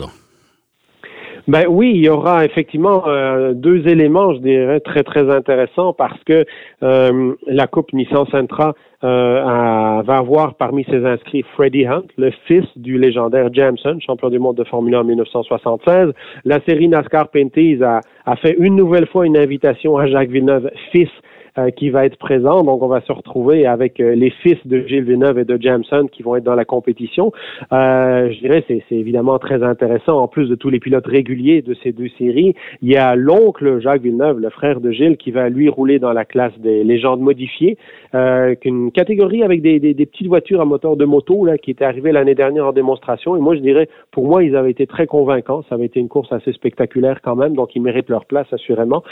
Ben 1.49 1.65
oui, 1.69 1.93
il 1.95 2.05
y 2.05 2.09
aura 2.09 2.45
effectivement 2.45 3.05
deux 3.53 3.89
éléments, 3.89 4.35
je 4.35 4.39
dirais, 4.39 4.81
très 4.81 5.03
très 5.03 5.29
intéressants 5.31 5.93
parce 5.93 6.23
que 6.25 6.45
la 6.81 7.67
Coupe 7.67 7.93
Nissan 7.93 8.27
Sentra 8.27 8.75
euh, 9.05 10.03
va 10.05 10.19
avoir 10.19 10.55
parmi 10.55 10.85
ses 10.85 11.05
inscrits 11.05 11.45
Freddie 11.57 11.87
Hunt, 11.87 12.05
le 12.17 12.31
fils 12.47 12.67
du 12.77 12.99
légendaire 12.99 13.53
Jameson, 13.53 13.99
champion 13.99 14.31
du 14.31 14.39
monde 14.39 14.57
de 14.57 14.63
Formule 14.63 14.95
1 14.95 15.01
en 15.01 15.05
1976. 15.05 16.13
La 16.45 16.61
série 16.61 16.87
NASCAR 16.87 17.29
Pinties 17.31 17.83
a, 17.83 17.99
a 18.27 18.37
fait 18.37 18.55
une 18.61 18.77
nouvelle 18.77 19.09
fois 19.09 19.27
une 19.27 19.37
invitation 19.37 19.97
à 19.97 20.07
Jacques 20.07 20.31
Villeneuve, 20.31 20.71
fils 20.93 21.09
euh, 21.09 21.32
qui 21.77 21.91
va 21.91 22.07
être 22.07 22.17
présent. 22.17 22.63
Donc, 22.63 22.83
on 22.83 22.89
va 22.89 23.01
se 23.03 23.13
retrouver 23.13 23.67
avec 23.67 24.01
euh, 24.01 24.15
les 24.15 24.31
fils 24.31 24.59
de 24.65 24.87
Gilles 24.87 25.05
Villeneuve 25.05 25.39
et 25.39 25.45
de 25.45 25.61
Jameson 25.61 26.07
qui 26.11 26.23
vont 26.23 26.37
être 26.37 26.45
dans 26.45 26.55
la 26.55 26.65
compétition. 26.65 27.33
Euh, 27.73 28.31
je 28.33 28.39
dirais, 28.39 28.65
c'est, 28.69 28.83
c'est 28.89 28.95
évidemment 28.95 29.39
très 29.39 29.63
intéressant. 29.63 30.19
En 30.19 30.29
plus 30.29 30.49
de 30.49 30.55
tous 30.55 30.71
les 30.71 30.81
pilotes 30.81 31.07
réguliers 31.07 31.63
de 31.63 31.75
ces 31.83 31.93
deux 31.93 32.09
séries, 32.19 32.55
il 32.81 32.91
y 32.91 32.97
a 32.97 33.15
l'oncle 33.17 33.81
Jacques 33.81 34.03
Villeneuve, 34.03 34.39
le 34.41 34.51
frère 34.51 34.81
de 34.81 34.91
Gilles, 34.91 35.17
qui 35.17 35.31
va 35.31 35.49
lui 35.49 35.69
rouler 35.69 35.99
dans 35.99 36.13
la 36.13 36.25
classe 36.25 36.57
des 36.59 36.85
légendes 36.85 37.21
modifiées, 37.21 37.77
euh, 38.15 38.55
une 38.65 38.93
catégorie 38.93 39.43
avec 39.43 39.63
des, 39.63 39.79
des, 39.81 39.95
des, 39.95 40.07
petites 40.07 40.29
voitures 40.29 40.61
à 40.61 40.65
moteur 40.65 40.97
de 40.97 41.05
moto 41.05 41.45
là, 41.45 41.59
qui 41.59 41.71
était 41.71 41.85
arrivée 41.85 42.13
l'année 42.13 42.35
dernière 42.35 42.67
en 42.67 42.73
démonstration. 42.73 43.37
Et 43.37 43.41
moi, 43.41 43.55
je 43.55 43.61
dirais, 43.61 43.89
pour 44.11 44.27
moi, 44.27 44.43
ils 44.43 44.57
avaient 44.57 44.71
été 44.71 44.87
très 44.87 45.07
convaincants. 45.07 45.63
Ça 45.69 45.75
avait 45.75 45.87
été 45.87 46.01
une 46.01 46.09
course 46.09 46.33
assez 46.33 46.53
spectaculaire 46.53 47.21
quand 47.23 47.37
même, 47.37 47.55
donc 47.55 47.75
ils 47.75 47.83
méritent 47.83 48.09
leur 48.09 48.25
place 48.25 48.47
assurément. 48.53 49.03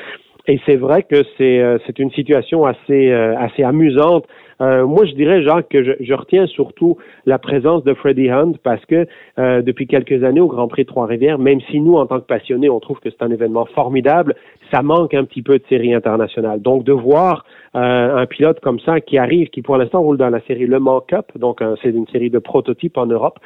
Et 0.47 0.59
c'est 0.67 0.77
vrai 0.77 1.03
que 1.03 1.23
c'est 1.37 1.61
euh, 1.61 1.79
c'est 1.87 1.99
une 1.99 2.11
situation 2.13 2.65
assez 2.65 3.11
euh, 3.11 3.37
assez 3.39 3.63
amusante. 3.63 4.27
Euh, 4.61 4.87
moi, 4.87 5.07
je 5.07 5.13
dirais, 5.13 5.43
Jacques, 5.43 5.71
que 5.71 5.83
je, 5.83 5.93
je, 6.01 6.13
retiens 6.13 6.47
surtout 6.47 6.99
la 7.25 7.39
présence 7.39 7.83
de 7.83 7.95
Freddie 7.95 8.29
Hunt 8.29 8.53
parce 8.63 8.85
que 8.85 9.07
depuis 9.39 9.87
quelques 9.87 10.23
années 10.23 10.43
au 10.43 10.49
Grand 10.49 10.69
Prix 10.69 10.85
Trois-Rivières, 10.85 11.39
même 11.39 11.63
si 11.71 11.81
nous, 11.81 11.95
en 11.95 12.05
tant 12.05 12.21
que 12.21 12.27
passionnés, 12.27 12.69
on 12.69 12.79
trouve 12.79 13.01
que 13.01 13.09
c'est 13.09 13.23
un 13.23 13.31
événement 13.31 13.65
formidable, 13.65 14.35
ça 14.71 14.83
manque 14.83 15.15
un 15.15 15.25
petit 15.25 15.41
peu 15.41 15.59
de 15.59 15.65
série 15.71 15.95
internationale. 15.95 16.61
Donc, 16.61 16.85
de 16.85 16.93
voir 16.93 17.47
un 17.73 18.27
pilote 18.27 18.61
comme 18.61 18.81
ça 18.81 19.01
qui 19.01 19.17
arrive, 19.17 19.49
qui 19.49 19.63
pour 19.63 19.79
l'instant 19.79 20.03
roule 20.03 20.19
dans 20.19 20.29
la 20.29 20.41
série 20.43 20.67
Le 20.67 20.79
Mans 20.79 21.01
Cup, 21.01 21.25
donc 21.37 21.63
c'est 21.83 21.89
une 21.89 22.07
série 22.09 22.29
de 22.29 22.39
prototypes 22.39 22.99
en 22.99 23.07
Europe, 23.07 23.39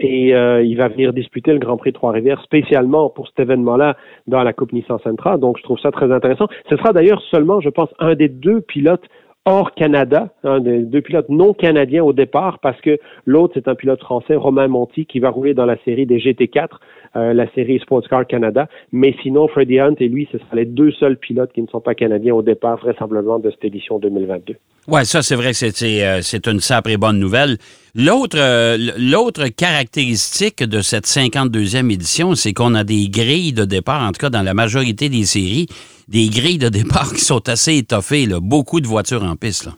et 0.00 0.34
euh, 0.34 0.62
il 0.62 0.76
va 0.76 0.88
venir 0.88 1.12
disputer 1.12 1.52
le 1.52 1.58
Grand 1.58 1.76
Prix 1.76 1.92
Trois-Rivières 1.92 2.42
spécialement 2.42 3.10
pour 3.10 3.28
cet 3.28 3.40
événement-là 3.40 3.96
dans 4.26 4.42
la 4.42 4.52
Coupe 4.52 4.72
Nissan 4.72 4.98
Sentra. 5.04 5.36
Donc, 5.36 5.58
je 5.58 5.62
trouve 5.62 5.78
ça 5.78 5.90
très 5.90 6.10
intéressant. 6.10 6.46
Ce 6.68 6.76
sera 6.76 6.92
d'ailleurs 6.92 7.22
seulement, 7.30 7.60
je 7.60 7.68
pense, 7.68 7.90
un 7.98 8.14
des 8.14 8.28
deux 8.28 8.60
pilotes 8.60 9.04
hors 9.46 9.74
Canada, 9.74 10.28
un 10.44 10.60
des 10.60 10.80
deux 10.80 11.00
pilotes 11.00 11.28
non 11.28 11.54
canadiens 11.54 12.04
au 12.04 12.12
départ, 12.12 12.58
parce 12.58 12.80
que 12.80 12.98
l'autre, 13.24 13.54
c'est 13.54 13.68
un 13.68 13.74
pilote 13.74 14.00
français, 14.00 14.36
Romain 14.36 14.68
Monti, 14.68 15.06
qui 15.06 15.18
va 15.18 15.30
rouler 15.30 15.54
dans 15.54 15.64
la 15.66 15.76
série 15.84 16.06
des 16.06 16.18
GT4, 16.18 16.68
euh, 17.16 17.32
la 17.32 17.50
série 17.52 17.78
Sports 17.80 18.08
Car 18.08 18.26
Canada. 18.26 18.68
Mais 18.92 19.14
sinon, 19.22 19.48
Freddie 19.48 19.80
Hunt 19.80 19.94
et 19.98 20.08
lui, 20.08 20.28
ce 20.30 20.38
sera 20.38 20.56
les 20.56 20.64
deux 20.64 20.92
seuls 20.92 21.16
pilotes 21.16 21.52
qui 21.52 21.62
ne 21.62 21.66
sont 21.66 21.80
pas 21.80 21.94
canadiens 21.94 22.34
au 22.34 22.42
départ, 22.42 22.78
vraisemblablement, 22.78 23.38
de 23.38 23.50
cette 23.50 23.64
édition 23.64 23.98
2022. 23.98 24.56
Oui, 24.88 25.04
ça, 25.04 25.22
c'est 25.22 25.34
vrai 25.34 25.50
que 25.50 25.56
c'est 25.56 26.04
euh, 26.04 26.20
une 26.50 26.60
sacrée 26.60 26.96
bonne 26.96 27.18
nouvelle. 27.18 27.56
L'autre 27.94 28.38
euh, 28.38 28.76
l'autre 28.98 29.48
caractéristique 29.48 30.62
de 30.62 30.80
cette 30.80 31.06
52e 31.06 31.92
édition, 31.92 32.34
c'est 32.34 32.52
qu'on 32.52 32.74
a 32.74 32.84
des 32.84 33.08
grilles 33.08 33.52
de 33.52 33.64
départ, 33.64 34.02
en 34.02 34.12
tout 34.12 34.20
cas 34.20 34.30
dans 34.30 34.42
la 34.42 34.54
majorité 34.54 35.08
des 35.08 35.24
séries, 35.24 35.66
des 36.08 36.28
grilles 36.28 36.58
de 36.58 36.68
départ 36.68 37.12
qui 37.12 37.20
sont 37.20 37.48
assez 37.48 37.76
étoffées, 37.76 38.26
là. 38.26 38.38
beaucoup 38.40 38.80
de 38.80 38.86
voitures 38.86 39.24
en 39.24 39.36
piste. 39.36 39.66
Là. 39.66 39.72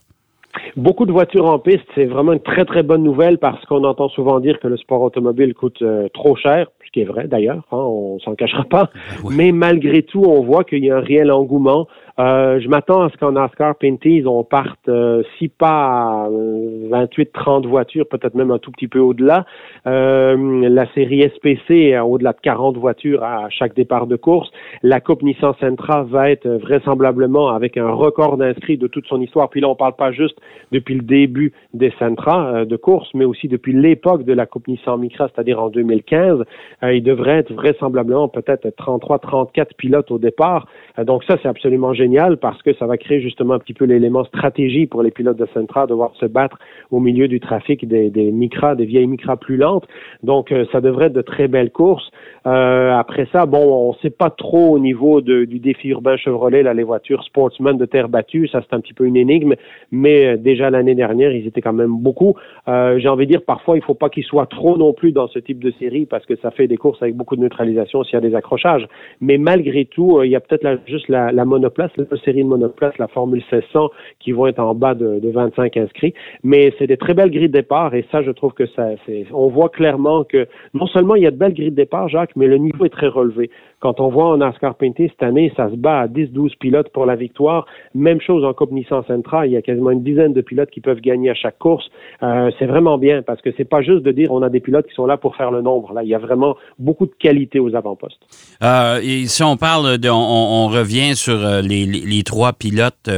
Beaucoup 0.77 1.07
de 1.07 1.13
voitures 1.13 1.47
en 1.47 1.59
piste, 1.59 1.85
c'est 1.95 2.07
vraiment 2.07 2.33
une 2.33 2.41
très 2.41 2.65
très 2.65 2.83
bonne 2.83 3.03
nouvelle 3.03 3.39
parce 3.39 3.65
qu'on 3.67 3.85
entend 3.85 4.09
souvent 4.09 4.41
dire 4.41 4.59
que 4.61 4.69
le 4.69 4.77
sport 4.77 5.03
automobile 5.03 5.55
coûte 5.55 5.81
euh, 5.83 6.09
trop 6.15 6.37
cher, 6.37 6.69
qui 6.93 7.01
est 7.01 7.05
vrai 7.05 7.27
d'ailleurs, 7.27 7.65
hein, 7.73 7.77
on 7.79 8.19
s'en 8.21 8.35
cachera 8.35 8.65
pas. 8.65 8.91
Mais 9.31 9.53
malgré 9.53 10.03
tout, 10.03 10.23
on 10.25 10.43
voit 10.43 10.65
qu'il 10.65 10.85
y 10.85 10.91
a 10.91 10.97
un 10.97 11.01
réel 11.01 11.31
engouement. 11.31 11.87
Euh, 12.19 12.61
je 12.61 12.69
m'attends 12.69 13.03
à 13.03 13.11
ce 13.11 13.17
qu'en 13.17 13.33
NASCAR 13.33 13.75
Pinties, 13.77 14.25
on 14.27 14.45
parte, 14.45 14.89
euh, 14.89 15.23
si 15.39 15.49
pas 15.49 16.29
28-30 16.31 17.67
voitures, 17.67 18.07
peut-être 18.07 18.35
même 18.35 18.51
un 18.51 18.59
tout 18.59 18.71
petit 18.71 18.89
peu 18.89 18.99
au-delà. 18.99 19.47
la 19.85 20.93
série 20.95 21.23
SPC, 21.37 21.99
au-delà 21.99 22.33
de 22.33 22.41
40 22.43 22.77
voitures 22.77 23.25
à 23.25 23.49
chaque 23.49 23.75
départ 23.75 24.07
de 24.07 24.17
course. 24.17 24.51
La 24.83 25.01
Coupe 25.01 25.23
Nissan 25.23 25.55
Sentra 25.61 26.03
va 26.03 26.31
être 26.31 26.49
vraisemblablement 26.49 27.49
avec 27.49 27.77
un 27.77 27.91
record 27.91 28.37
d'inscrits 28.37 28.79
de 28.79 28.87
toute 28.87 29.07
son 29.07 29.21
histoire. 29.21 29.49
Puis 29.49 29.61
là, 29.61 29.69
on 29.69 29.75
parle 29.75 29.95
pas 29.97 30.13
juste 30.13 30.39
depuis 30.71 30.95
le 30.95 31.03
début 31.03 31.53
des 31.75 31.93
Sentra 31.99 32.55
euh, 32.55 32.65
de 32.65 32.77
course, 32.77 33.09
mais 33.15 33.25
aussi 33.25 33.49
depuis 33.49 33.73
l'époque 33.73 34.25
de 34.25 34.33
la 34.33 34.47
Coupe 34.47 34.69
Nissan 34.69 34.99
Micra, 34.99 35.29
c'est-à-dire 35.29 35.63
en 35.63 35.69
2015. 35.69 36.45
Euh, 36.85 36.95
il 36.95 37.03
devrait 37.03 37.39
être 37.39 37.53
vraisemblablement 37.53 38.29
peut-être 38.29 38.69
33, 38.77 39.19
34 39.19 39.75
pilotes 39.77 40.11
au 40.11 40.19
départ. 40.19 40.67
Euh, 40.99 41.05
donc 41.05 41.25
ça, 41.25 41.37
c'est 41.43 41.49
absolument 41.49 41.95
génial 41.95 42.39
parce 42.39 42.61
que 42.63 42.75
ça 42.75 42.87
va 42.87 42.97
créer 42.97 43.21
justement 43.21 43.55
un 43.55 43.59
petit 43.59 43.75
peu 43.75 43.85
l'élément 43.85 44.25
stratégie 44.25 44.87
pour 44.87 45.03
les 45.03 45.11
pilotes 45.11 45.37
de 45.37 45.47
Sentra, 45.55 45.87
de 45.87 45.91
devoir 45.91 46.15
se 46.17 46.27
battre 46.27 46.59
au 46.91 47.01
milieu 47.01 47.29
du 47.29 47.41
trafic 47.41 47.87
des, 47.87 48.11
des 48.11 48.31
Micra, 48.31 48.75
des 48.75 48.87
vieilles 48.87 49.07
Micra 49.07 49.37
plus 49.37 49.57
lentes. 49.57 49.87
Donc 50.23 50.53
ça 50.73 50.81
devrait 50.81 51.07
être 51.07 51.13
de 51.13 51.23
très 51.23 51.49
belles 51.49 51.71
courses. 51.71 52.11
après 52.45 53.29
ça, 53.33 53.47
bon, 53.47 53.89
on 53.89 53.93
ne 53.93 53.99
sait 53.99 54.11
pas 54.11 54.31
trop 54.31 54.75
au 54.75 54.79
niveau 54.79 55.21
du 55.21 55.59
défi 55.59 55.89
urbain 55.89 56.17
Chevrolet, 56.17 56.63
là, 56.63 56.75
les 56.75 56.83
voitures 56.83 57.23
Sportsman 57.25 57.77
de 57.77 57.85
terre 57.85 58.09
battue, 58.09 58.49
ça 58.49 58.61
c'est 58.63 58.75
un 58.75 58.81
petit 58.81 58.95
peu 58.95 59.05
une 59.05 59.17
énigme, 59.17 59.55
mais 59.91 60.37
déjà 60.39 60.71
l'année 60.71 60.95
dernière, 60.95 61.33
ils 61.33 61.47
étaient 61.47 61.61
quand 61.61 61.73
même 61.73 61.97
beaucoup. 61.97 62.35
Euh, 62.69 62.99
j'ai 62.99 63.09
envie 63.09 63.27
de 63.27 63.33
dire, 63.33 63.43
parfois, 63.43 63.77
il 63.77 63.83
faut 63.83 63.95
pas 63.95 64.09
qu'ils 64.09 64.25
soient 64.25 64.47
trop 64.47 64.77
non 64.77 64.93
plus 64.93 65.13
dans 65.13 65.29
ce 65.29 65.39
type 65.39 65.63
de 65.63 65.73
série 65.79 66.07
parce 66.07 66.25
que 66.27 66.37
ça 66.37 66.51
fait 66.51 66.69
des 66.73 66.79
courses 66.79 67.03
avec 67.03 67.15
beaucoup 67.15 67.37
de 67.37 67.43
neutralisation 67.43 68.03
s'il 68.03 68.15
y 68.15 68.17
a 68.17 68.21
des 68.29 68.35
accrochages. 68.35 68.87
Mais 69.21 69.37
malgré 69.39 69.85
tout, 69.85 70.19
euh, 70.19 70.27
il 70.27 70.33
y 70.33 70.37
a 70.37 70.41
peut-être 70.41 70.81
juste 70.87 71.09
la, 71.09 71.33
la, 71.33 71.45
monoplace, 71.45 71.91
la 71.97 72.19
série 72.25 72.43
de 72.43 72.49
monoplace, 72.49 72.97
la 72.99 73.09
Formule 73.09 73.43
1600, 73.53 73.91
qui 74.21 74.33
vont 74.33 74.47
être 74.47 74.59
en 74.59 74.75
bas 74.75 74.95
de, 74.95 75.21
de 75.21 75.31
25 75.31 75.77
inscrits. 75.77 76.15
Mais 76.43 76.73
c'est 76.79 76.87
des 76.87 76.97
très 76.97 77.15
belles 77.15 77.31
grilles 77.31 77.49
de 77.49 77.59
départ 77.63 77.95
et 77.95 78.05
ça, 78.11 78.23
je 78.23 78.31
trouve 78.31 78.53
que 78.55 78.67
ça, 78.75 78.89
on 79.33 79.49
voit 79.49 79.69
clairement 79.69 80.25
que 80.25 80.47
non 80.75 80.87
seulement 80.87 81.15
il 81.15 81.23
y 81.23 81.27
a 81.27 81.31
de 81.31 81.37
belles 81.37 81.55
grilles 81.55 81.71
de 81.71 81.77
départ, 81.77 82.09
Jacques, 82.09 82.35
mais 82.37 82.47
le 82.47 82.59
niveau 82.59 82.85
est 82.85 82.97
très 83.01 83.09
relevé. 83.09 83.51
Quand 83.83 83.99
on 83.99 84.11
voit 84.11 84.27
en 84.27 84.37
NASCAR 84.37 84.77
Pinty 84.77 85.09
cette 85.09 85.25
année, 85.25 85.53
ça 85.57 85.69
se 85.69 85.75
bat 85.75 86.03
à 86.03 86.07
10-12 86.07 86.57
pilotes 86.57 86.91
pour 86.91 87.05
la 87.05 87.17
victoire. 87.17 87.67
Même 87.97 88.21
chose 88.21 88.45
en 88.45 88.55
Coupe 88.55 88.71
Nissan 88.71 89.03
Sentra, 89.09 89.45
il 89.45 89.55
y 89.55 89.57
a 89.57 89.63
quasiment 89.63 89.91
une 89.91 90.05
dizaine 90.05 90.33
de 90.33 90.41
pilotes 90.41 90.71
qui 90.71 90.81
peuvent 90.81 91.01
gagner 91.01 91.31
à 91.31 91.35
chaque 91.35 91.59
course. 91.59 91.85
Euh, 92.23 92.53
c'est 92.61 92.67
vraiment 92.67 92.97
bien 92.97 93.23
parce 93.23 93.43
que 93.43 93.51
c'est 93.57 93.65
pas 93.65 93.83
juste 93.83 94.05
de 94.05 94.13
dire 94.13 94.31
on 94.31 94.43
a 94.43 94.51
des 94.51 94.61
pilotes 94.61 94.87
qui 94.87 94.95
sont 94.95 95.05
là 95.05 95.17
pour 95.17 95.35
faire 95.35 95.51
le 95.51 95.63
nombre. 95.63 95.93
Là, 95.95 96.05
il 96.05 96.09
y 96.09 96.15
a 96.15 96.19
vraiment 96.19 96.57
beaucoup 96.79 97.07
de 97.07 97.13
qualité 97.19 97.59
aux 97.59 97.75
avant-postes. 97.75 98.21
Euh, 98.63 99.01
et 99.03 99.27
si 99.27 99.43
on 99.43 99.57
parle 99.57 99.99
de, 99.99 100.09
on, 100.09 100.69
revient 100.69 101.17
sur 101.17 101.45
euh, 101.45 101.61
les, 101.61 102.23
trois 102.23 102.53
pilotes 102.53 103.11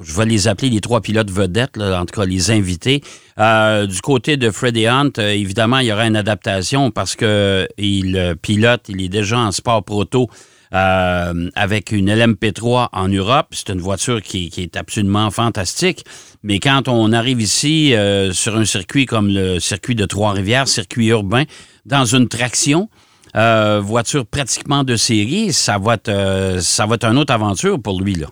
je 0.00 0.14
vais 0.14 0.26
les 0.26 0.48
appeler 0.48 0.70
les 0.70 0.80
trois 0.80 1.00
pilotes 1.00 1.30
vedettes, 1.30 1.78
en 1.78 2.04
tout 2.06 2.20
cas 2.20 2.26
les 2.26 2.50
invités. 2.50 3.02
Euh, 3.38 3.86
du 3.86 4.00
côté 4.00 4.36
de 4.36 4.50
Freddie 4.50 4.86
Hunt, 4.86 5.12
euh, 5.18 5.30
évidemment, 5.30 5.78
il 5.78 5.86
y 5.86 5.92
aura 5.92 6.06
une 6.06 6.16
adaptation 6.16 6.90
parce 6.90 7.16
que 7.16 7.68
il 7.78 8.16
euh, 8.16 8.34
pilote, 8.34 8.88
il 8.88 9.02
est 9.02 9.08
déjà 9.08 9.38
en 9.38 9.52
sport 9.52 9.84
proto 9.84 10.28
avec 10.70 11.92
une 11.92 12.10
LMP3 12.10 12.88
en 12.92 13.08
Europe. 13.08 13.46
C'est 13.52 13.70
une 13.70 13.80
voiture 13.80 14.20
qui, 14.20 14.52
est 14.58 14.76
absolument 14.76 15.30
fantastique. 15.30 16.04
Mais 16.42 16.58
quand 16.58 16.88
on 16.88 17.14
arrive 17.14 17.40
ici 17.40 17.94
sur 18.32 18.54
un 18.54 18.66
circuit 18.66 19.06
comme 19.06 19.28
le 19.28 19.60
circuit 19.60 19.94
de 19.94 20.04
Trois-Rivières, 20.04 20.68
circuit 20.68 21.06
urbain, 21.06 21.44
dans 21.86 22.04
une 22.04 22.28
traction, 22.28 22.90
voiture 23.34 24.26
pratiquement 24.26 24.84
de 24.84 24.96
série, 24.96 25.54
ça 25.54 25.78
va 25.78 25.94
être, 25.94 26.60
ça 26.60 26.84
va 26.84 26.96
être 26.96 27.06
une 27.06 27.16
autre 27.16 27.32
aventure 27.32 27.80
pour 27.80 28.02
lui 28.02 28.16
là. 28.16 28.26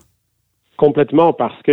Complètement, 0.77 1.33
parce 1.33 1.59
que 1.63 1.71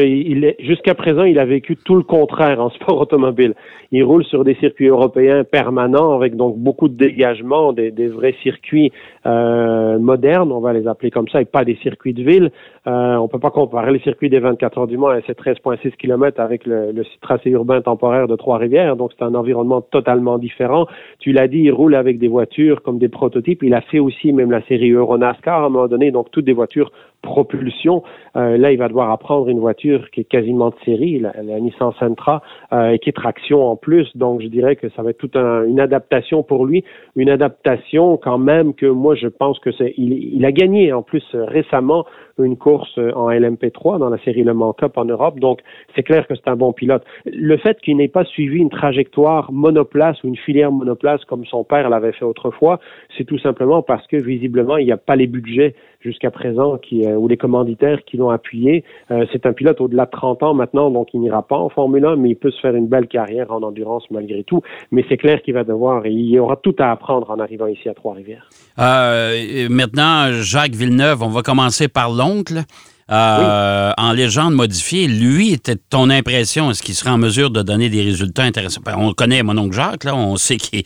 jusqu'à 0.61 0.95
présent, 0.95 1.25
il 1.25 1.39
a 1.39 1.45
vécu 1.45 1.77
tout 1.77 1.95
le 1.95 2.03
contraire 2.03 2.59
en 2.59 2.71
sport 2.71 2.99
automobile. 2.99 3.55
Il 3.97 4.03
roule 4.03 4.25
sur 4.25 4.43
des 4.43 4.57
circuits 4.57 4.89
européens 4.89 5.45
permanents, 5.45 6.17
avec 6.17 6.35
donc 6.35 6.57
beaucoup 6.59 6.89
de 6.89 6.97
dégagement, 6.97 7.73
des, 7.73 7.93
des 7.93 8.09
vrais 8.09 8.35
circuits 8.43 8.91
euh, 9.25 10.01
modernes, 10.01 10.51
on 10.51 10.59
va 10.59 10.73
les 10.73 10.89
appeler 10.89 11.13
comme 11.13 11.29
ça, 11.29 11.41
et 11.41 11.45
pas 11.45 11.65
des 11.65 11.77
circuits 11.77 12.13
de 12.13 12.25
ville. 12.25 12.51
Euh, 12.89 13.15
on 13.15 13.29
peut 13.29 13.39
pas 13.39 13.53
comparer 13.53 13.93
les 13.93 14.01
circuits 14.01 14.29
des 14.29 14.41
24 14.41 14.79
heures 14.79 14.87
du 14.89 14.99
Mans 14.99 15.11
à 15.11 15.21
ces 15.21 15.35
13,6 15.35 15.93
km 15.93 16.41
avec 16.41 16.67
le, 16.67 16.91
le, 16.91 17.05
tracé 17.21 17.51
urbain 17.51 17.83
temporaire 17.83 18.27
de 18.27 18.35
Trois-Rivières, 18.35 18.97
donc 18.97 19.13
c'est 19.17 19.25
un 19.25 19.37
environnement 19.37 19.81
totalement 19.81 20.39
différent. 20.39 20.89
Tu 21.21 21.31
l'as 21.31 21.47
dit, 21.47 21.61
il 21.61 21.71
roule 21.71 21.95
avec 21.95 22.19
des 22.19 22.27
voitures 22.27 22.83
comme 22.83 22.99
des 22.99 23.09
prototypes. 23.09 23.63
Il 23.63 23.75
a 23.75 23.81
fait 23.81 24.01
aussi 24.01 24.33
même 24.33 24.51
la 24.51 24.63
série 24.63 24.91
Euronascar 24.91 25.63
à 25.63 25.67
un 25.67 25.69
moment 25.69 25.87
donné, 25.87 26.11
donc 26.11 26.33
toutes 26.33 26.47
des 26.47 26.53
voitures 26.53 26.91
propulsion. 27.25 28.03
Euh, 28.37 28.57
là, 28.57 28.71
il 28.71 28.79
va 28.79 28.89
devoir 28.89 29.11
apprendre 29.11 29.49
une 29.49 29.59
voiture 29.59 30.11
qui 30.11 30.21
est 30.21 30.25
quasiment 30.25 30.71
de 30.71 30.77
série, 30.85 31.19
la, 31.19 31.33
Nissan 31.61 31.93
Sentra, 31.99 32.43
euh, 32.73 32.91
et 32.91 32.99
qui 32.99 33.09
est 33.09 33.13
traction 33.13 33.67
en 33.67 33.77
plus. 33.85 34.09
Donc, 34.17 34.41
je 34.41 34.49
dirais 34.49 34.77
que 34.77 34.89
ça 34.91 35.03
va 35.03 35.11
être 35.11 35.19
toute 35.19 35.37
une 35.37 35.79
adaptation 35.79 36.43
pour 36.43 36.67
lui, 36.67 36.85
une 37.15 37.31
adaptation 37.31 38.17
quand 38.17 38.39
même 38.39 38.75
que 38.75 38.87
moi, 38.87 39.15
je 39.15 39.29
pense 39.29 39.59
que 39.61 39.71
c'est. 39.73 39.93
Il, 39.97 40.13
il, 40.13 40.45
a 40.45 40.53
gagné 40.53 40.93
en 40.93 41.03
plus 41.03 41.25
récemment 41.35 42.05
une 42.39 42.57
course 42.57 42.99
en 42.99 43.31
LMP3 43.31 43.99
dans 43.99 44.09
la 44.09 44.19
série 44.19 44.43
Le 44.43 44.55
Mans 44.55 44.73
Cup 44.73 44.97
en 44.97 45.05
Europe. 45.05 45.39
Donc, 45.39 45.61
c'est 45.95 46.03
clair 46.03 46.27
que 46.27 46.35
c'est 46.35 46.49
un 46.49 46.57
bon 46.57 46.73
pilote. 46.73 47.05
Le 47.27 47.57
fait 47.57 47.81
qu'il 47.81 47.97
n'ait 47.97 48.09
pas 48.09 48.25
suivi 48.25 48.59
une 48.59 48.71
trajectoire 48.71 49.53
monoplace 49.53 50.23
ou 50.25 50.29
une 50.29 50.37
filière 50.37 50.73
monoplace 50.73 51.25
comme 51.25 51.45
son 51.47 51.65
père 51.65 51.89
l'avait 51.89 52.13
fait 52.13 52.25
autrefois, 52.25 52.81
c'est 53.17 53.25
tout 53.25 53.39
simplement 53.39 53.83
parce 53.83 54.07
que 54.07 54.17
visiblement, 54.17 54.77
il 54.77 54.87
n'y 54.87 54.93
a 54.93 54.97
pas 54.97 55.17
les 55.17 55.27
budgets 55.27 55.75
jusqu'à 56.05 56.31
présent 56.31 56.77
qui, 56.77 57.07
euh, 57.07 57.17
ou 57.17 57.29
les 57.29 57.37
commanditaires 57.37 58.05
qui 58.05 58.17
l'ont 58.17 58.31
appuyé. 58.31 58.85
Euh, 59.11 59.25
c'est 59.33 59.47
un 59.47 59.53
pilote 59.53 59.81
au-delà 59.81 60.05
de 60.05 60.11
30 60.11 60.43
ans 60.43 60.55
maintenant, 60.55 60.91
donc 60.91 61.09
il 61.15 61.21
n'ira 61.21 61.43
pas 61.43 61.57
en 61.57 61.71
Formule 61.71 62.05
1, 62.05 62.17
mais 62.17 62.31
il 62.31 62.37
peut 62.37 62.51
se 62.51 62.61
faire 62.61 62.75
une 62.75 62.87
belle 62.87 63.09
carrière 63.09 63.51
en 63.51 63.63
endurance 63.63 64.05
malgré 64.11 64.45
tout. 64.45 64.61
Mais 64.91 65.05
c'est 65.09 65.17
clair 65.17 65.41
qu'il 65.43 65.55
va 65.55 65.65
devoir, 65.65 66.05
et 66.05 66.11
il 66.11 66.39
aura 66.39 66.57
tout 66.57 66.77
à 66.79 66.91
apprendre 66.91 67.31
en 67.31 67.39
arrivant 67.39 67.67
ici 67.67 67.89
à 67.89 67.95
Trois-Rivières. 67.95 68.49
Euh, 68.79 69.69
maintenant, 69.71 70.31
Jacques 70.33 70.75
Villeneuve, 70.75 71.23
on 71.23 71.29
va 71.29 71.43
commencer 71.43 71.89
par 71.89 72.11
l'oncle. 72.25 72.63
En 73.11 74.13
légende 74.13 74.55
modifiée, 74.55 75.07
lui, 75.07 75.53
était 75.53 75.77
ton 75.77 76.09
impression, 76.09 76.71
est-ce 76.71 76.83
qu'il 76.83 76.95
serait 76.95 77.11
en 77.11 77.19
mesure 77.19 77.51
de 77.51 77.63
donner 77.63 77.91
des 77.91 78.03
résultats 78.03 78.45
intéressants? 78.45 78.81
Ben, 78.85 78.95
on 78.99 79.13
connaît 79.13 79.43
mon 79.43 79.59
oncle 79.59 79.75
Jacques, 79.75 80.05
là, 80.05 80.17
on 80.17 80.37
sait 80.37 80.57
qu'il 80.57 80.83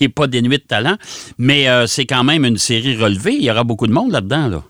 n'est 0.00 0.08
pas 0.14 0.26
dénué 0.26 0.56
de 0.56 0.62
talent, 0.62 0.96
mais 1.38 1.66
c'est 1.86 2.06
quand 2.06 2.24
même 2.24 2.44
une 2.44 2.56
série 2.56 2.96
relevée. 2.96 3.34
Il 3.34 3.44
y 3.44 3.50
aura 3.50 3.64
beaucoup 3.64 3.86
de 3.86 3.92
monde 3.92 4.12
là-dedans. 4.12 4.48
Là. 4.48 4.62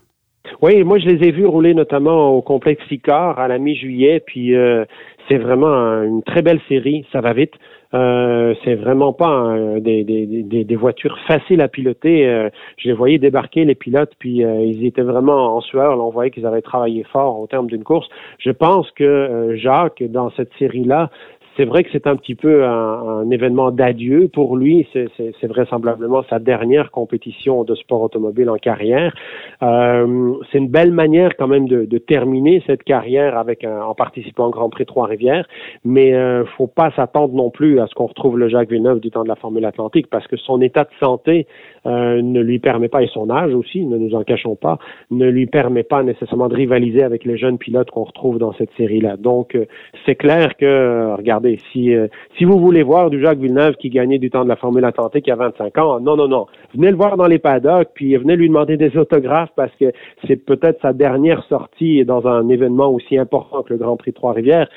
Oui, 0.61 0.83
moi 0.83 0.97
je 0.99 1.07
les 1.07 1.27
ai 1.27 1.31
vus 1.31 1.45
rouler 1.45 1.73
notamment 1.73 2.29
au 2.29 2.41
complexe 2.41 2.83
Icar 2.89 3.39
à 3.39 3.47
la 3.47 3.57
mi-juillet, 3.57 4.21
puis 4.25 4.55
euh, 4.55 4.85
c'est 5.27 5.37
vraiment 5.37 5.73
une 6.03 6.23
très 6.23 6.41
belle 6.41 6.61
série, 6.69 7.05
ça 7.11 7.21
va 7.21 7.33
vite. 7.33 7.53
Euh, 7.93 8.55
c'est 8.63 8.75
vraiment 8.75 9.13
pas 9.13 9.55
des, 9.79 10.03
des, 10.03 10.63
des, 10.63 10.75
voitures 10.75 11.17
faciles 11.27 11.61
à 11.61 11.67
piloter. 11.67 12.27
Euh, 12.27 12.49
je 12.77 12.87
les 12.87 12.93
voyais 12.93 13.19
débarquer 13.19 13.65
les 13.65 13.75
pilotes, 13.75 14.13
puis 14.17 14.37
ils 14.41 14.85
étaient 14.85 15.03
vraiment 15.03 15.55
en 15.55 15.61
sueur. 15.61 15.95
Là, 15.95 16.03
on 16.03 16.09
voyait 16.09 16.31
qu'ils 16.31 16.45
avaient 16.45 16.61
travaillé 16.61 17.03
fort 17.03 17.39
au 17.39 17.47
terme 17.47 17.67
d'une 17.67 17.83
course. 17.83 18.07
Je 18.39 18.51
pense 18.51 18.89
que 18.91 19.53
Jacques, 19.55 20.03
dans 20.03 20.31
cette 20.31 20.51
série-là, 20.57 21.09
c'est 21.57 21.65
vrai 21.65 21.83
que 21.83 21.89
c'est 21.91 22.07
un 22.07 22.15
petit 22.15 22.35
peu 22.35 22.65
un, 22.65 23.29
événement 23.29 23.71
d'adieu 23.71 24.29
pour 24.31 24.57
lui. 24.57 24.87
C'est 24.93 25.47
vraisemblablement 25.47 26.23
sa 26.29 26.39
dernière 26.39 26.91
compétition 26.91 27.63
de 27.63 27.75
sport 27.75 28.01
automobile 28.01 28.49
en 28.49 28.57
carrière. 28.57 29.13
Euh, 29.61 30.33
c'est 30.51 30.57
une 30.57 30.69
belle 30.69 30.91
manière 30.91 31.35
quand 31.37 31.47
même 31.47 31.67
de, 31.67 31.85
de 31.85 31.97
terminer 31.97 32.63
cette 32.67 32.83
carrière 32.83 33.37
avec 33.37 33.63
un, 33.63 33.81
en 33.81 33.95
participant 33.95 34.47
au 34.47 34.51
Grand 34.51 34.69
Prix 34.69 34.85
Trois-Rivières. 34.85 35.47
Mais 35.85 36.13
euh, 36.13 36.45
faut 36.57 36.67
pas 36.67 36.91
s'attendre 36.95 37.33
non 37.33 37.49
plus 37.49 37.79
à 37.79 37.87
ce 37.87 37.93
qu'on 37.95 38.07
retrouve 38.07 38.37
le 38.37 38.49
Jacques 38.49 38.69
Villeneuve 38.69 38.99
du 38.99 39.11
temps 39.11 39.23
de 39.23 39.29
la 39.29 39.35
Formule 39.35 39.65
Atlantique 39.65 40.07
parce 40.09 40.27
que 40.27 40.37
son 40.37 40.61
état 40.61 40.83
de 40.83 40.89
santé 40.99 41.47
euh, 41.85 42.21
ne 42.21 42.41
lui 42.41 42.59
permet 42.59 42.87
pas, 42.87 43.03
et 43.03 43.07
son 43.07 43.29
âge 43.29 43.53
aussi, 43.53 43.85
ne 43.85 43.97
nous 43.97 44.15
en 44.15 44.23
cachons 44.23 44.55
pas, 44.55 44.77
ne 45.11 45.29
lui 45.29 45.47
permet 45.47 45.83
pas 45.83 46.01
nécessairement 46.01 46.47
de 46.47 46.55
rivaliser 46.55 47.03
avec 47.03 47.25
les 47.25 47.37
jeunes 47.37 47.57
pilotes 47.57 47.91
qu'on 47.91 48.05
retrouve 48.05 48.37
dans 48.37 48.53
cette 48.53 48.71
série-là. 48.77 49.17
Donc, 49.17 49.55
euh, 49.55 49.65
c'est 50.05 50.15
clair 50.15 50.55
que, 50.55 51.15
euh, 51.45 52.07
si 52.37 52.45
vous 52.45 52.59
voulez 52.59 52.83
voir 52.83 53.09
du 53.09 53.21
Jacques 53.21 53.39
Villeneuve 53.39 53.75
qui 53.75 53.89
gagnait 53.89 54.19
du 54.19 54.29
temps 54.29 54.43
de 54.43 54.49
la 54.49 54.55
Formule 54.55 54.85
Atlantique 54.85 55.29
a 55.29 55.35
25 55.35 55.77
ans, 55.77 55.99
non, 55.99 56.15
non, 56.15 56.27
non. 56.27 56.47
Venez 56.75 56.91
le 56.91 56.97
voir 56.97 57.17
dans 57.17 57.27
les 57.27 57.39
paddocks, 57.39 57.89
puis 57.93 58.15
venez 58.15 58.35
lui 58.35 58.47
demander 58.47 58.77
des 58.77 58.95
autographes 58.97 59.51
parce 59.55 59.71
que 59.79 59.91
c'est 60.27 60.37
peut-être 60.37 60.81
sa 60.81 60.93
dernière 60.93 61.43
sortie 61.49 62.05
dans 62.05 62.25
un 62.27 62.49
événement 62.49 62.89
aussi 62.89 63.17
important 63.17 63.63
que 63.63 63.73
le 63.73 63.79
Grand 63.79 63.97
Prix 63.97 64.13
Trois-Rivières 64.13 64.67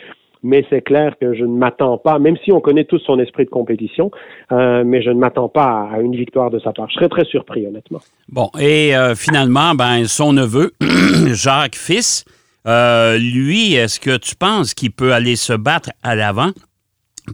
mais 0.47 0.65
c'est 0.71 0.83
clair 0.83 1.15
que 1.21 1.35
je 1.35 1.45
ne 1.45 1.57
m'attends 1.57 1.99
pas, 1.99 2.19
même 2.19 2.37
si 2.45 2.53
on 2.53 2.61
connaît 2.61 2.85
tous 2.85 3.01
son 3.01 3.19
esprit 3.19 3.45
de 3.45 3.51
compétition, 3.51 4.11
euh, 4.53 4.85
mais 4.87 5.03
je 5.03 5.11
ne 5.11 5.19
m'attends 5.19 5.49
pas 5.49 5.89
à 5.93 6.01
une 6.01 6.15
victoire 6.15 6.51
de 6.51 6.59
sa 6.59 6.73
part. 6.73 6.89
Je 6.89 6.95
serais 6.95 7.09
très 7.09 7.25
surpris, 7.25 7.67
honnêtement. 7.67 8.01
Bon, 8.29 8.51
et 8.59 8.97
euh, 8.97 9.15
finalement, 9.15 9.75
ben, 9.75 10.05
son 10.05 10.33
neveu, 10.33 10.73
Jacques 11.33 11.75
Fils, 11.75 12.25
Euh, 12.67 13.19
lui, 13.19 13.75
est-ce 13.75 14.01
que 14.01 14.17
tu 14.17 14.35
penses 14.35 14.75
qu'il 14.75 14.91
peut 14.91 15.13
aller 15.13 15.37
se 15.37 15.53
battre 15.53 15.91
à 16.03 16.15
l'avant? 16.15 16.53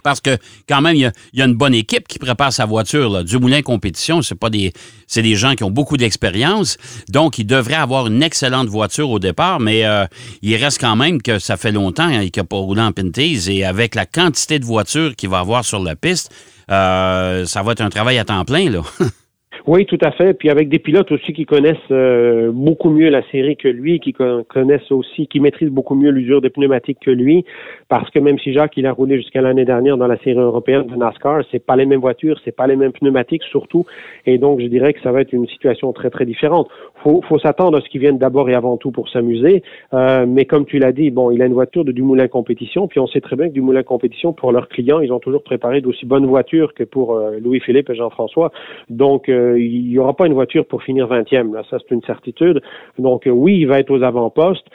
Parce 0.03 0.21
que 0.21 0.39
quand 0.69 0.81
même, 0.81 0.97
il 0.97 1.13
y, 1.35 1.43
a, 1.43 1.45
une 1.45 1.55
bonne 1.55 1.75
équipe 1.75 2.09
qui 2.09 2.19
prépare 2.19 2.53
sa 2.53 2.65
voiture. 2.65 3.11
Là. 3.11 3.23
Dumoulin 3.25 3.63
Compétition, 3.63 4.23
c'est 4.23 4.35
pas 4.35 4.51
des, 4.51 4.73
c'est 5.07 5.23
des 5.23 5.35
gens 5.35 5.55
qui 5.55 5.65
ont 5.65 5.71
beaucoup 5.71 5.97
d'expérience, 5.97 6.79
donc 7.09 7.39
il 7.39 7.47
devrait 7.47 7.75
avoir 7.75 8.07
une 8.07 8.23
excellente 8.23 8.69
voiture 8.69 9.11
au 9.11 9.19
départ. 9.19 9.61
Mais 9.61 9.85
euh, 9.85 10.07
il 10.41 10.57
reste 10.57 10.81
quand 10.81 10.97
même 10.97 11.21
que 11.21 11.39
ça 11.39 11.57
fait 11.57 11.73
longtemps 11.73 12.09
hein, 12.09 12.29
qu'il 12.29 12.43
n'a 12.43 12.47
pas 12.47 12.57
roulé 12.57 12.81
en 12.81 12.93
Pinties 12.93 13.51
et 13.51 13.65
avec 13.65 13.95
la 13.95 14.07
quantité 14.07 14.59
de 14.59 14.65
voitures 14.65 15.15
qu'il 15.15 15.29
va 15.29 15.41
avoir 15.41 15.65
sur 15.65 15.83
la 15.83 15.95
piste, 15.95 16.33
euh, 16.71 17.45
ça 17.45 17.63
va 17.63 17.73
être 17.73 17.81
un 17.81 17.91
travail 17.91 18.19
à 18.19 18.25
temps 18.25 18.45
plein 18.45 18.71
là. 18.71 18.83
Oui, 19.67 19.87
tout 19.87 19.99
à 20.03 20.11
fait. 20.11 20.35
Puis 20.35 20.51
avec 20.51 20.69
des 20.69 20.81
pilotes 20.81 21.13
aussi 21.13 21.33
qui 21.33 21.47
connaissent 21.47 21.77
euh, 21.93 22.51
beaucoup 22.53 22.91
mieux 22.91 23.11
la 23.11 23.23
série 23.31 23.57
que 23.57 23.69
lui, 23.69 24.01
qui 24.01 24.13
connaissent 24.13 24.91
aussi, 24.91 25.29
qui 25.29 25.39
maîtrisent 25.39 25.71
beaucoup 25.71 25.95
mieux 25.95 26.11
l'usure 26.11 26.41
des 26.41 26.51
pneumatiques 26.51 26.99
que 27.01 27.13
lui, 27.13 27.45
parce 27.89 28.11
que 28.11 28.19
même 28.19 28.41
si 28.41 28.53
Jacques 28.53 28.77
il 28.77 28.87
a 28.87 28.93
roulé 28.93 29.17
jusqu'à 29.19 29.41
l'année 29.41 29.65
dernière 29.65 29.97
dans 29.97 30.09
la 30.09 30.19
série 30.19 30.39
européenne 30.39 30.87
de 30.87 30.97
NASCAR, 30.97 31.43
c'est 31.53 31.65
pas 31.65 31.77
les 31.77 31.87
mêmes 31.87 32.01
voitures, 32.01 32.41
c'est 32.45 32.57
pas 32.57 32.67
les 32.67 32.75
mêmes 32.75 32.91
pneumatiques 32.91 33.45
surtout, 33.45 33.87
et 34.27 34.39
donc 34.39 34.61
je 34.61 34.67
dirais 34.67 34.93
que 34.95 35.01
ça 35.01 35.13
va 35.13 35.21
être 35.21 35.33
une 35.33 35.47
situation 35.47 35.93
très 35.93 36.11
très 36.11 36.25
différente. 36.25 36.69
Faut, 37.05 37.23
faut 37.29 37.39
s'attendre 37.39 37.79
à 37.79 37.81
ce 37.83 37.89
qu'ils 37.89 38.01
viennent 38.01 38.19
d'abord 38.19 38.51
et 38.51 38.55
avant 38.55 38.77
tout 38.77 38.91
pour 38.91 39.09
s'amuser, 39.11 39.63
euh, 39.95 40.27
mais 40.27 40.45
comme 40.45 40.67
tu 40.67 40.81
l'as 40.81 40.93
dit, 40.93 41.11
bon, 41.13 41.31
il 41.31 41.41
a 41.41 41.47
une 41.47 41.53
voiture 41.53 41.85
de 41.85 41.93
Dumoulin 41.93 42.27
Compétition, 42.27 42.89
puis 42.89 42.99
on 42.99 43.07
sait 43.07 43.21
très 43.21 43.37
bien 43.37 43.47
que 43.47 43.53
Dumoulin 43.53 43.85
Compétition 43.85 44.33
pour 44.33 44.51
leurs 44.51 44.69
clients, 44.69 44.99
ils 44.99 45.13
ont 45.13 45.21
toujours 45.21 45.45
préparé 45.45 45.81
d'aussi 45.81 46.05
bonnes 46.05 46.27
voitures 46.27 46.75
que 46.75 46.83
pour 46.83 47.15
euh, 47.15 47.39
Louis-Philippe 47.41 47.91
et 47.91 47.95
Jean-François, 47.95 48.51
donc 48.91 49.29
euh, 49.29 49.52
il 49.57 49.89
n'y 49.89 49.99
aura 49.99 50.15
pas 50.15 50.27
une 50.27 50.35
voiture 50.35 50.67
pour 50.67 50.83
finir 50.83 51.09
20e. 51.09 51.53
Là, 51.53 51.63
ça, 51.71 51.79
c'est 51.79 51.95
une 51.95 52.03
certitude. 52.03 52.61
Donc, 52.99 53.27
euh, 53.27 53.31
oui, 53.31 53.59
il 53.59 53.67
va 53.67 53.79
être 53.79 53.91
aux 53.91 54.03
avant-postes. 54.03 54.67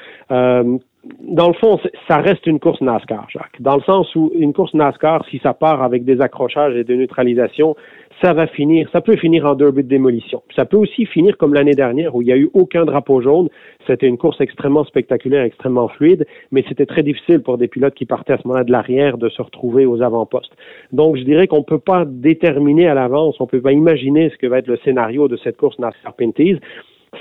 Dans 1.03 1.47
le 1.47 1.53
fond, 1.53 1.79
ça 2.07 2.17
reste 2.17 2.47
une 2.47 2.59
course 2.59 2.81
NASCAR, 2.81 3.27
Jacques. 3.29 3.61
Dans 3.61 3.75
le 3.75 3.81
sens 3.83 4.13
où 4.15 4.31
une 4.35 4.51
course 4.51 4.73
NASCAR, 4.73 5.23
si 5.29 5.39
ça 5.39 5.53
part 5.53 5.83
avec 5.83 6.03
des 6.03 6.21
accrochages 6.21 6.75
et 6.75 6.83
des 6.83 6.97
neutralisations, 6.97 7.75
ça 8.21 8.33
va 8.33 8.47
finir, 8.47 8.89
ça 8.91 9.01
peut 9.01 9.15
finir 9.15 9.45
en 9.45 9.53
derby 9.53 9.83
de 9.83 9.87
démolition. 9.87 10.41
Ça 10.55 10.65
peut 10.65 10.77
aussi 10.77 11.05
finir 11.05 11.37
comme 11.37 11.53
l'année 11.53 11.75
dernière 11.75 12.15
où 12.15 12.21
il 12.21 12.25
n'y 12.25 12.31
a 12.31 12.37
eu 12.37 12.49
aucun 12.53 12.83
drapeau 12.83 13.21
jaune. 13.21 13.47
C'était 13.85 14.07
une 14.07 14.17
course 14.17 14.41
extrêmement 14.41 14.85
spectaculaire, 14.85 15.43
extrêmement 15.43 15.87
fluide, 15.87 16.25
mais 16.51 16.63
c'était 16.67 16.87
très 16.87 17.03
difficile 17.03 17.41
pour 17.41 17.57
des 17.57 17.67
pilotes 17.67 17.93
qui 17.93 18.05
partaient 18.05 18.33
à 18.33 18.37
ce 18.37 18.47
moment-là 18.47 18.63
de 18.63 18.71
l'arrière 18.71 19.17
de 19.17 19.29
se 19.29 19.41
retrouver 19.41 19.85
aux 19.85 20.01
avant-postes. 20.01 20.53
Donc, 20.91 21.17
je 21.17 21.23
dirais 21.23 21.47
qu'on 21.47 21.59
ne 21.59 21.63
peut 21.63 21.79
pas 21.79 22.05
déterminer 22.05 22.87
à 22.87 22.95
l'avance, 22.95 23.35
on 23.39 23.43
ne 23.43 23.49
peut 23.49 23.61
pas 23.61 23.71
imaginer 23.71 24.29
ce 24.31 24.37
que 24.37 24.47
va 24.47 24.59
être 24.59 24.67
le 24.67 24.77
scénario 24.77 25.27
de 25.27 25.37
cette 25.37 25.57
course 25.57 25.77
NASCAR 25.77 26.13
Pinties. 26.15 26.59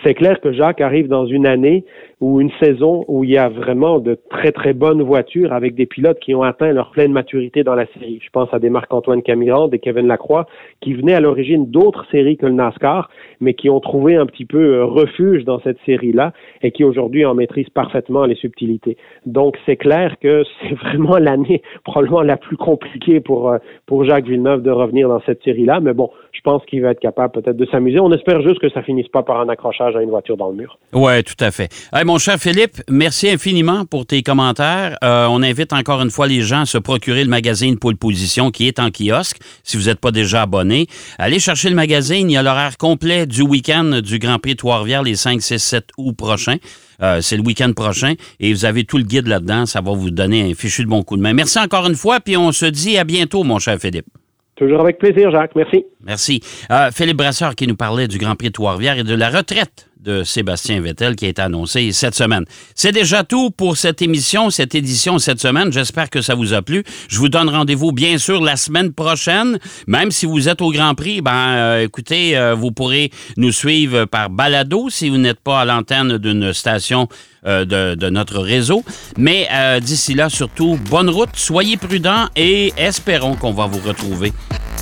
C'est 0.03 0.15
clair 0.15 0.41
que 0.41 0.53
Jacques 0.53 0.81
arrive 0.81 1.09
dans 1.09 1.27
une 1.27 1.47
année 1.47 1.85
ou 2.21 2.41
une 2.41 2.51
saison 2.63 3.05
où 3.09 3.25
il 3.25 3.31
y 3.31 3.37
a 3.37 3.49
vraiment 3.49 3.99
de 3.99 4.19
très 4.31 4.51
très 4.51 4.73
bonnes 4.73 5.03
voitures 5.03 5.53
avec 5.53 5.75
des 5.75 5.85
pilotes 5.85 6.19
qui 6.19 6.35
ont 6.35 6.43
atteint 6.43 6.73
leur 6.73 6.91
pleine 6.91 7.13
maturité 7.13 7.63
dans 7.63 7.75
la 7.75 7.87
série. 7.87 8.21
Je 8.25 8.31
pense 8.31 8.49
à 8.53 8.59
des 8.59 8.71
Marc-Antoine 8.71 9.23
Camiran, 9.23 9.69
des 9.69 9.79
Kevin 9.79 10.07
Lacroix, 10.07 10.47
qui 10.81 10.95
venaient 10.95 11.15
à 11.15 11.21
l'origine 11.21 11.71
d'autres 11.71 12.07
séries 12.11 12.39
que 12.39 12.47
le 12.47 12.53
NASCAR, 12.53 13.11
mais 13.41 13.53
qui 13.53 13.69
ont 13.69 13.81
trouvé 13.81 14.17
un 14.17 14.25
petit 14.25 14.47
peu 14.47 14.77
euh, 14.77 14.85
refuge 14.85 15.45
dans 15.45 15.61
cette 15.61 15.79
série-là 15.85 16.33
et 16.63 16.71
qui 16.71 16.85
aujourd'hui 16.85 17.27
en 17.27 17.35
maîtrisent 17.35 17.69
parfaitement 17.69 18.25
les 18.25 18.35
subtilités. 18.35 18.97
Donc 19.27 19.59
c'est 19.67 19.77
clair 19.77 20.17
que 20.19 20.43
c'est 20.63 20.75
vraiment 20.75 21.19
l'année 21.19 21.61
probablement 21.85 22.23
la 22.23 22.39
plus 22.39 22.57
compliquée 22.57 23.21
pour 23.21 23.51
euh, 23.51 23.59
pour 23.85 24.05
Jacques 24.05 24.27
Villeneuve 24.27 24.63
de 24.63 24.71
revenir 24.71 25.09
dans 25.09 25.21
cette 25.21 25.43
série-là, 25.43 25.81
mais 25.81 25.93
bon, 25.93 26.11
je 26.33 26.41
pense 26.41 26.65
qu'il 26.65 26.81
va 26.81 26.93
être 26.93 27.01
capable 27.01 27.33
peut-être 27.33 27.57
de 27.57 27.67
s'amuser. 27.67 28.01
On 28.01 28.13
espère 28.13 28.41
juste 28.41 28.61
que 28.61 28.71
ça 28.71 28.83
finisse 28.83 29.09
pas 29.09 29.23
par 29.23 29.41
un 29.41 29.49
accrochage 29.51 29.86
à 29.95 30.03
une 30.03 30.11
voiture 30.11 30.37
dans 30.37 30.49
le 30.49 30.57
mur. 30.57 30.79
Ouais, 30.93 31.23
tout 31.23 31.37
à 31.41 31.51
fait 31.51 31.71
mon 32.07 32.19
cher 32.19 32.39
Philippe, 32.39 32.83
merci 32.89 33.29
infiniment 33.29 33.85
pour 33.85 34.07
tes 34.07 34.23
commentaires. 34.23 34.97
Euh, 35.03 35.27
on 35.29 35.43
invite 35.43 35.73
encore 35.73 36.01
une 36.03 36.11
fois 36.11 36.29
les 36.29 36.43
gens 36.43 36.63
à 36.63 36.67
se 36.67 36.79
procurer 36.79 37.25
le 37.25 37.29
magazine 37.31 37.79
Pôle 37.79 37.97
Position 37.97 38.51
qui 38.51 38.69
est 38.69 38.79
en 38.79 38.91
kiosque. 38.91 39.39
Si 39.65 39.77
vous 39.77 39.85
n'êtes 39.85 39.99
pas 39.99 40.13
déjà 40.13 40.43
abonné, 40.43 40.87
allez 41.19 41.41
chercher 41.41 41.69
le 41.69 41.75
magazine. 41.75 42.31
Il 42.31 42.35
y 42.35 42.37
a 42.37 42.43
l'horaire 42.43 42.79
complet 42.79 43.27
du 43.27 43.43
week-end 43.43 44.01
du 44.03 44.19
Grand 44.19 44.39
Prix 44.39 44.57
Trois-Rivières 44.57 45.03
les 45.03 45.17
5, 45.17 45.43
6, 45.43 45.59
7 45.59 45.89
août 45.99 46.17
prochains. 46.17 46.57
Euh, 47.03 47.21
c'est 47.21 47.37
le 47.37 47.43
week-end 47.43 47.73
prochain 47.73 48.15
et 48.41 48.53
vous 48.53 48.65
avez 48.65 48.85
tout 48.85 48.99
le 48.99 49.05
guide 49.05 49.27
là-dedans. 49.27 49.67
Ça 49.67 49.81
va 49.81 49.93
vous 49.93 50.11
donner 50.11 50.51
un 50.51 50.55
fichu 50.55 50.85
de 50.85 50.89
bon 50.89 51.03
coup 51.03 51.17
de 51.17 51.23
main. 51.23 51.33
Merci 51.33 51.59
encore 51.59 51.87
une 51.87 51.97
fois, 51.97 52.21
puis 52.21 52.37
on 52.37 52.53
se 52.53 52.67
dit 52.67 52.97
à 52.99 53.05
bientôt, 53.05 53.43
mon 53.43 53.59
cher 53.59 53.79
Philippe. 53.79 54.07
Toujours 54.57 54.81
avec 54.81 54.99
plaisir, 54.99 55.31
Jacques. 55.31 55.55
Merci. 55.55 55.85
Merci. 56.03 56.41
Euh, 56.71 56.91
Philippe 56.91 57.19
Brasseur 57.19 57.55
qui 57.55 57.67
nous 57.67 57.77
parlait 57.77 58.09
du 58.09 58.19
Grand 58.19 58.35
Prix 58.35 58.49
de 58.49 58.53
Trois-Rivières 58.53 58.99
et 58.99 59.05
de 59.05 59.15
la 59.15 59.29
retraite 59.29 59.91
de 60.07 60.23
Sébastien 60.23 60.81
Vettel 60.81 61.17
qui 61.17 61.27
été 61.27 61.43
annoncé 61.43 61.93
cette 61.93 62.15
semaine. 62.15 62.45
C'est 62.75 62.93
déjà 62.93 63.25
tout 63.25 63.51
pour 63.51 63.77
cette 63.77 64.01
émission, 64.01 64.51
cette 64.51 64.75
édition 64.75 65.19
cette 65.19 65.41
semaine. 65.41 65.73
J'espère 65.73 66.09
que 66.09 66.23
ça 66.23 66.35
vous 66.35 66.55
a 66.55 66.63
plu. 66.63 66.85
Je 67.09 67.19
vous 67.19 67.29
donne 67.29 67.49
rendez-vous 67.49 67.93
bien 67.93 68.17
sûr 68.19 68.41
la 68.41 68.57
semaine 68.57 68.93
prochaine. 68.93 69.59
Même 69.87 70.11
si 70.11 70.25
vous 70.27 70.49
êtes 70.49 70.63
au 70.63 70.71
Grand 70.71 70.95
Prix, 70.95 71.21
ben 71.21 71.33
euh, 71.33 71.85
écoutez, 71.85 72.39
euh, 72.39 72.55
vous 72.55 72.71
pourrez 72.71 73.11
nous 73.37 73.53
suivre 73.53 74.05
par 74.05 74.31
balado 74.31 74.89
si 74.89 75.11
vous 75.11 75.19
n'êtes 75.19 75.41
pas 75.41 75.61
à 75.61 75.65
l'antenne 75.65 76.19
d'une 76.19 76.53
station 76.53 77.09
euh, 77.47 77.65
de, 77.65 78.09
notre 78.09 78.39
réseau. 78.39 78.85
Mais 79.19 79.49
d'ici 79.81 80.15
là, 80.15 80.29
surtout, 80.29 80.79
bonne 80.89 81.11
route, 81.11 81.31
soyez 81.35 81.77
prudents 81.77 82.27
et 82.37 82.73
espérons 82.77 83.35
qu'on 83.35 83.53
va 83.53 83.67
vous 83.67 83.81
retrouver 83.87 84.33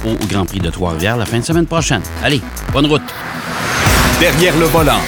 au 0.04 0.14
Grand 0.26 0.44
Prix 0.44 0.60
de 0.60 0.70
Trois-Rivières 0.70 1.16
la 1.16 1.26
fin 1.26 1.38
de 1.38 1.44
semaine 1.44 1.66
prochaine. 1.66 2.02
Allez, 2.22 2.40
bonne 2.72 2.86
route. 2.86 3.02
Derrière 4.20 4.56
le 4.56 4.66
volant. 4.66 5.00